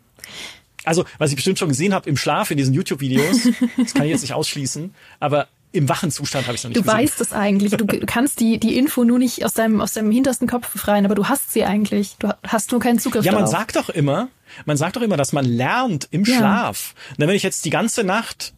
[0.84, 4.10] Also, was ich bestimmt schon gesehen habe im Schlaf in diesen YouTube-Videos, das kann ich
[4.10, 6.98] jetzt nicht ausschließen, aber im wachen Zustand habe ich noch nicht Du gesehen.
[6.98, 7.70] weißt es eigentlich.
[7.72, 11.14] Du kannst die, die Info nur nicht aus deinem, aus deinem hintersten Kopf befreien, aber
[11.14, 12.16] du hast sie eigentlich.
[12.18, 13.56] Du hast nur keinen Zugriff Ja, man darauf.
[13.56, 14.28] sagt doch immer,
[14.66, 16.36] man sagt doch immer, dass man lernt im ja.
[16.36, 16.94] Schlaf.
[17.12, 18.52] Und wenn ich jetzt die ganze Nacht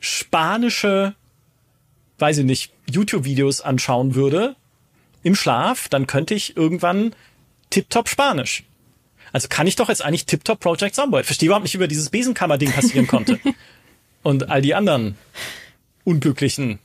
[0.00, 1.14] spanische,
[2.18, 4.54] weiß ich nicht, YouTube-Videos anschauen würde
[5.22, 7.14] im Schlaf, dann könnte ich irgendwann
[7.74, 8.62] tiptop Spanisch.
[9.32, 11.26] Also kann ich doch jetzt eigentlich tiptop Project Zomboid.
[11.26, 13.40] Verstehe überhaupt nicht, wie über dieses Besenkammer-Ding passieren konnte.
[14.22, 15.16] Und all die anderen
[16.04, 16.78] unglücklichen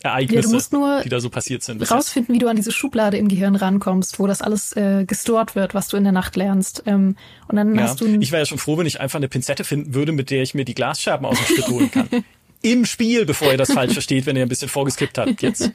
[0.00, 1.90] Ereignisse, ja, die da so passiert sind.
[1.90, 5.74] Rausfinden, wie du an diese Schublade im Gehirn rankommst, wo das alles äh, gestort wird,
[5.74, 6.84] was du in der Nacht lernst.
[6.86, 7.16] Ähm,
[7.48, 8.06] und dann ja, hast du.
[8.06, 10.54] Ich wäre ja schon froh, wenn ich einfach eine Pinzette finden würde, mit der ich
[10.54, 12.08] mir die Glasscherben aus dem Schritt holen kann.
[12.62, 15.72] im Spiel, bevor ihr das falsch versteht, wenn ihr ein bisschen vorgeskippt habt jetzt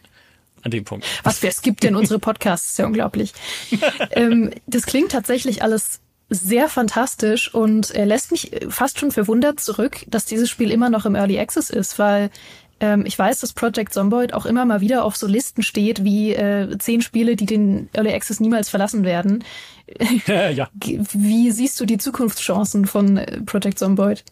[0.63, 1.05] an dem Punkt.
[1.23, 2.71] Was wer skippt denn unsere Podcasts?
[2.71, 3.33] Ist ja unglaublich.
[4.11, 5.99] ähm, das klingt tatsächlich alles
[6.29, 11.05] sehr fantastisch und er lässt mich fast schon verwundert zurück, dass dieses Spiel immer noch
[11.05, 12.31] im Early Access ist, weil
[12.79, 16.33] ähm, ich weiß, dass Project Zomboid auch immer mal wieder auf so Listen steht wie
[16.33, 19.43] äh, zehn Spiele, die den Early Access niemals verlassen werden.
[20.27, 20.69] ja.
[20.73, 24.23] Wie siehst du die Zukunftschancen von äh, Project Zomboid?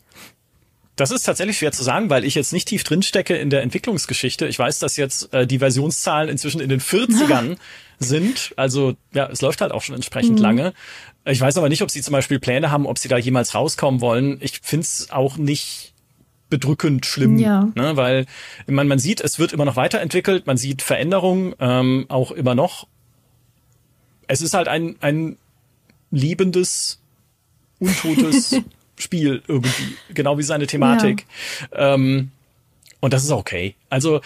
[1.02, 3.64] Das ist tatsächlich schwer zu sagen, weil ich jetzt nicht tief drin stecke in der
[3.64, 4.46] Entwicklungsgeschichte.
[4.46, 7.58] Ich weiß, dass jetzt äh, die Versionszahlen inzwischen in den 40ern
[8.00, 8.54] sind.
[8.56, 10.44] Also ja, es läuft halt auch schon entsprechend mhm.
[10.44, 10.74] lange.
[11.26, 14.00] Ich weiß aber nicht, ob sie zum Beispiel Pläne haben, ob sie da jemals rauskommen
[14.00, 14.38] wollen.
[14.42, 15.96] Ich find's auch nicht
[16.52, 17.72] bedrückend schlimm, ja.
[17.74, 18.28] ne, weil
[18.68, 22.86] man, man sieht, es wird immer noch weiterentwickelt, man sieht Veränderungen ähm, auch immer noch.
[24.28, 25.38] Es ist halt ein, ein
[26.12, 27.00] liebendes,
[27.80, 28.56] untotes
[29.02, 31.26] Spiel irgendwie, genau wie seine Thematik.
[31.72, 31.96] Ja.
[31.96, 32.32] Ähm,
[33.00, 33.76] und das ist okay.
[33.90, 34.22] Also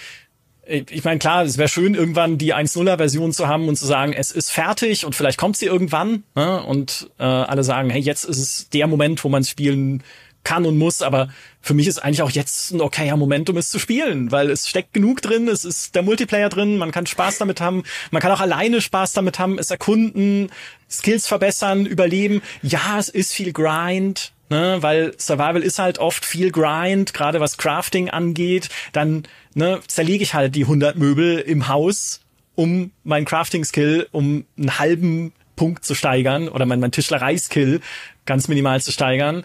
[0.67, 4.31] ich meine, klar, es wäre schön, irgendwann die 1.0er-Version zu haben und zu sagen, es
[4.31, 6.23] ist fertig und vielleicht kommt sie irgendwann.
[6.33, 6.63] Ne?
[6.63, 10.03] Und äh, alle sagen, hey, jetzt ist es der Moment, wo man es spielen
[10.45, 13.71] kann und muss, aber für mich ist eigentlich auch jetzt ein okayer Moment, um es
[13.71, 17.39] zu spielen, weil es steckt genug drin, es ist der Multiplayer drin, man kann Spaß
[17.39, 20.51] damit haben, man kann auch alleine Spaß damit haben, es erkunden,
[20.89, 22.43] Skills verbessern, überleben.
[22.61, 27.57] Ja, es ist viel Grind, ne, weil Survival ist halt oft viel Grind, gerade was
[27.57, 32.21] Crafting angeht, dann ne, zerlege ich halt die 100 Möbel im Haus,
[32.55, 37.81] um mein Crafting-Skill um einen halben Punkt zu steigern oder mein, mein Tischlerei-Skill
[38.25, 39.43] ganz minimal zu steigern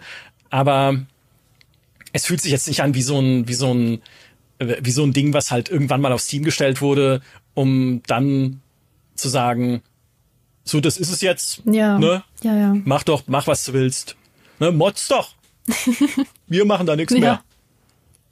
[0.51, 0.97] aber
[2.13, 4.01] es fühlt sich jetzt nicht an wie so ein, wie so ein,
[4.59, 7.21] wie so ein Ding, was halt irgendwann mal auf Steam gestellt wurde,
[7.55, 8.61] um dann
[9.15, 9.81] zu sagen,
[10.63, 11.63] so, das ist es jetzt.
[11.65, 11.97] Ja.
[11.97, 12.23] Ne?
[12.43, 12.75] Ja, ja.
[12.83, 14.15] Mach doch, mach was du willst.
[14.61, 14.71] Ne?
[14.71, 15.33] Mods doch.
[16.47, 17.19] Wir machen da nichts ja.
[17.19, 17.43] mehr.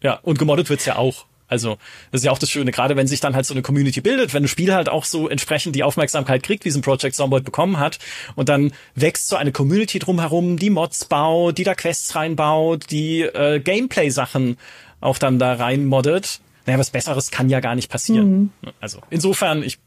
[0.01, 1.25] Ja, und gemoddet wird's ja auch.
[1.47, 1.79] Also,
[2.11, 4.35] das ist ja auch das Schöne, gerade wenn sich dann halt so eine Community bildet,
[4.35, 7.43] wenn ein Spiel halt auch so entsprechend die Aufmerksamkeit kriegt, wie es ein Project Zomboid
[7.43, 7.97] bekommen hat,
[8.35, 13.21] und dann wächst so eine Community drumherum, die Mods baut, die da Quests reinbaut, die
[13.21, 14.57] äh, Gameplay-Sachen
[15.01, 16.39] auch dann da reinmoddet.
[16.67, 18.51] Naja, was Besseres kann ja gar nicht passieren.
[18.61, 18.71] Mhm.
[18.79, 19.79] Also, insofern, ich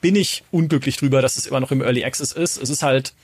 [0.00, 2.60] bin ich unglücklich drüber, dass es immer noch im Early Access ist.
[2.60, 3.14] Es ist halt,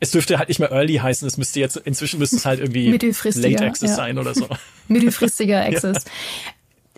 [0.00, 2.90] es dürfte halt nicht mehr Early heißen, es müsste jetzt, inzwischen müsste es halt irgendwie
[2.90, 3.96] Late Access ja.
[3.96, 4.48] sein oder so.
[4.88, 6.04] Mittelfristiger Access.
[6.04, 6.10] Ja.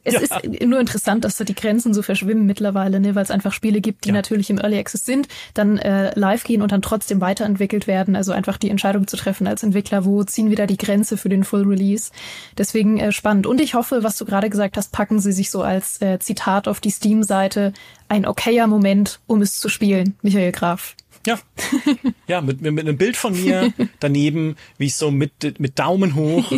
[0.04, 0.20] Es ja.
[0.20, 3.80] ist nur interessant, dass da die Grenzen so verschwimmen mittlerweile, ne, weil es einfach Spiele
[3.80, 4.14] gibt, die ja.
[4.14, 8.16] natürlich im Early Access sind, dann äh, live gehen und dann trotzdem weiterentwickelt werden.
[8.16, 11.28] Also einfach die Entscheidung zu treffen als Entwickler, wo ziehen wir da die Grenze für
[11.28, 12.10] den Full Release.
[12.58, 13.46] Deswegen äh, spannend.
[13.46, 16.66] Und ich hoffe, was du gerade gesagt hast, packen sie sich so als äh, Zitat
[16.66, 17.72] auf die Steam-Seite
[18.08, 20.16] ein okayer Moment, um es zu spielen.
[20.22, 20.96] Michael Graf.
[21.26, 21.38] Ja,
[22.26, 26.14] ja, mit, mit, mit einem Bild von mir daneben, wie ich so mit, mit Daumen
[26.14, 26.52] hoch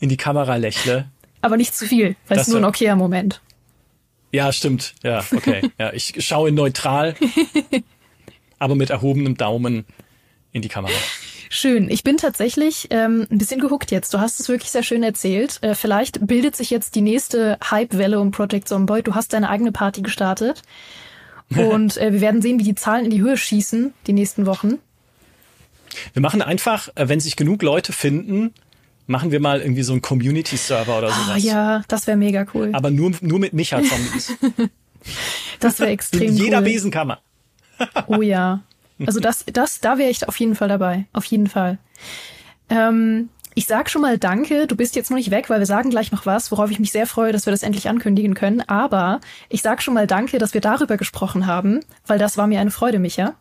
[0.00, 1.10] in die Kamera lächle
[1.42, 3.42] aber nicht zu viel, weil es nur ein okayer Moment.
[4.30, 4.94] Ja, stimmt.
[5.02, 5.70] Ja, okay.
[5.78, 7.14] Ja, ich schaue neutral,
[8.58, 9.84] aber mit erhobenem Daumen
[10.52, 10.94] in die Kamera.
[11.50, 11.90] Schön.
[11.90, 14.14] Ich bin tatsächlich ähm, ein bisschen gehuckt jetzt.
[14.14, 15.58] Du hast es wirklich sehr schön erzählt.
[15.60, 19.06] Äh, vielleicht bildet sich jetzt die nächste Hype-Welle um Project Zomboid.
[19.06, 20.62] Du hast deine eigene Party gestartet.
[21.72, 24.78] Und äh, wir werden sehen, wie die Zahlen in die Höhe schießen die nächsten Wochen.
[26.12, 28.52] Wir machen einfach, äh, wenn sich genug Leute finden,
[29.06, 31.34] machen wir mal irgendwie so einen Community-Server oder ah, sowas.
[31.34, 32.70] Ah, ja, das wäre mega cool.
[32.72, 34.34] Aber nur, nur mit Micha-Zombies.
[35.60, 36.64] das wäre extrem In jeder cool.
[36.64, 37.20] Besenkammer.
[38.06, 38.62] oh ja.
[39.04, 41.06] Also das, das, da wäre ich auf jeden Fall dabei.
[41.12, 41.78] Auf jeden Fall.
[42.68, 44.66] Ähm, ich sag schon mal Danke.
[44.66, 46.92] Du bist jetzt noch nicht weg, weil wir sagen gleich noch was, worauf ich mich
[46.92, 48.60] sehr freue, dass wir das endlich ankündigen können.
[48.62, 52.60] Aber ich sag schon mal Danke, dass wir darüber gesprochen haben, weil das war mir
[52.60, 53.34] eine Freude, Micha.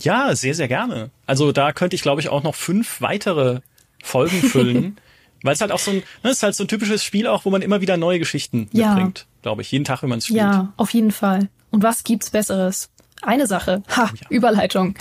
[0.00, 1.10] Ja, sehr, sehr gerne.
[1.26, 3.60] Also da könnte ich, glaube ich, auch noch fünf weitere
[4.02, 4.96] Folgen füllen.
[5.42, 7.50] Weil es halt auch so ein, ne, ist halt so ein typisches Spiel auch, wo
[7.50, 8.90] man immer wieder neue Geschichten ja.
[8.90, 10.40] mitbringt, glaube ich, jeden Tag, wenn man es spielt.
[10.40, 11.48] Ja, auf jeden Fall.
[11.70, 12.90] Und was gibt's Besseres?
[13.24, 13.82] Eine Sache.
[13.96, 14.26] Ha, oh ja.
[14.30, 14.96] Überleitung.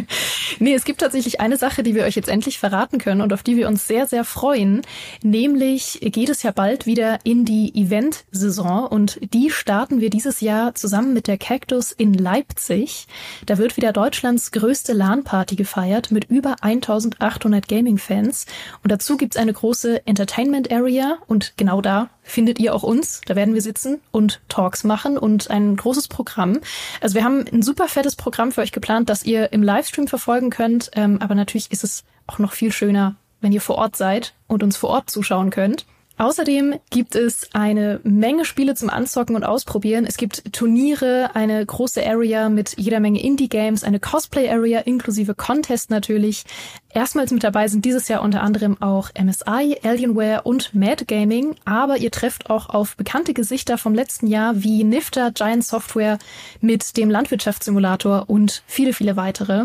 [0.58, 3.44] nee, es gibt tatsächlich eine Sache, die wir euch jetzt endlich verraten können und auf
[3.44, 4.82] die wir uns sehr, sehr freuen.
[5.22, 10.74] Nämlich geht es ja bald wieder in die Event-Saison und die starten wir dieses Jahr
[10.74, 13.06] zusammen mit der Cactus in Leipzig.
[13.46, 18.46] Da wird wieder Deutschlands größte LAN-Party gefeiert mit über 1800 Gaming-Fans.
[18.82, 23.20] Und dazu gibt's eine große Entertainment-Area und genau da findet ihr auch uns.
[23.26, 26.60] Da werden wir sitzen und Talks machen und ein großes Programm.
[27.00, 30.50] Also wir haben ein super fettes Programm für euch geplant, das ihr im Livestream verfolgen
[30.50, 30.90] könnt.
[30.94, 34.62] Ähm, aber natürlich ist es auch noch viel schöner, wenn ihr vor Ort seid und
[34.62, 35.86] uns vor Ort zuschauen könnt.
[36.20, 40.04] Außerdem gibt es eine Menge Spiele zum Anzocken und Ausprobieren.
[40.04, 46.44] Es gibt Turniere, eine große Area mit jeder Menge Indie-Games, eine Cosplay-Area inklusive Contest natürlich.
[46.92, 51.96] Erstmals mit dabei sind dieses Jahr unter anderem auch MSI, Alienware und Mad Gaming, aber
[51.96, 56.18] ihr trefft auch auf bekannte Gesichter vom letzten Jahr wie Nifter, Giant Software
[56.60, 59.62] mit dem Landwirtschaftssimulator und viele, viele weitere.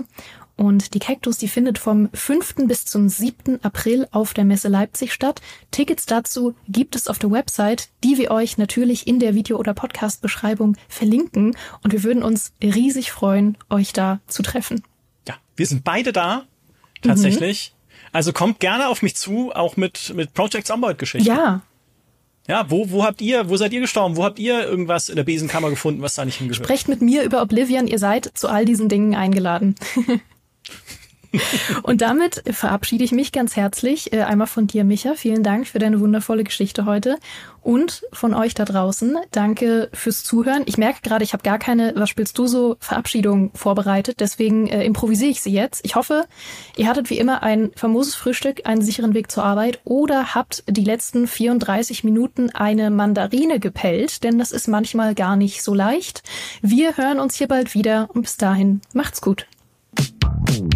[0.58, 2.68] Und die Cactus, die findet vom 5.
[2.68, 3.64] bis zum 7.
[3.64, 5.42] April auf der Messe Leipzig statt.
[5.72, 9.74] Tickets dazu gibt es auf der Website, die wir euch natürlich in der Video- oder
[9.74, 11.58] Podcast-Beschreibung verlinken.
[11.84, 14.82] Und wir würden uns riesig freuen, euch da zu treffen.
[15.28, 16.46] Ja, wir sind beide da,
[17.02, 17.74] tatsächlich.
[17.74, 18.10] Mhm.
[18.14, 21.28] Also kommt gerne auf mich zu, auch mit, mit Project Zomboid-Geschichten.
[21.28, 21.64] Ja,
[22.48, 24.18] ja, wo, wo habt ihr, wo seid ihr gestorben?
[24.18, 26.64] Wo habt ihr irgendwas in der Besenkammer gefunden, was da nicht hingehört?
[26.64, 29.76] Sprecht mit mir über Oblivion, ihr seid zu all diesen Dingen eingeladen.
[31.84, 34.14] Und damit verabschiede ich mich ganz herzlich.
[34.14, 35.14] Äh, einmal von dir, Micha.
[35.16, 37.18] Vielen Dank für deine wundervolle Geschichte heute.
[37.62, 39.18] Und von euch da draußen.
[39.32, 40.64] Danke fürs Zuhören.
[40.68, 44.20] Ich merke gerade, ich habe gar keine, was spielst du so, Verabschiedung vorbereitet.
[44.20, 45.84] Deswegen äh, improvisiere ich sie jetzt.
[45.84, 46.26] Ich hoffe,
[46.78, 50.84] ihr hattet wie immer ein famoses Frühstück, einen sicheren Weg zur Arbeit oder habt die
[50.84, 56.22] letzten 34 Minuten eine Mandarine gepellt, denn das ist manchmal gar nicht so leicht.
[56.62, 59.48] Wir hören uns hier bald wieder und bis dahin macht's gut.
[59.98, 60.76] Thank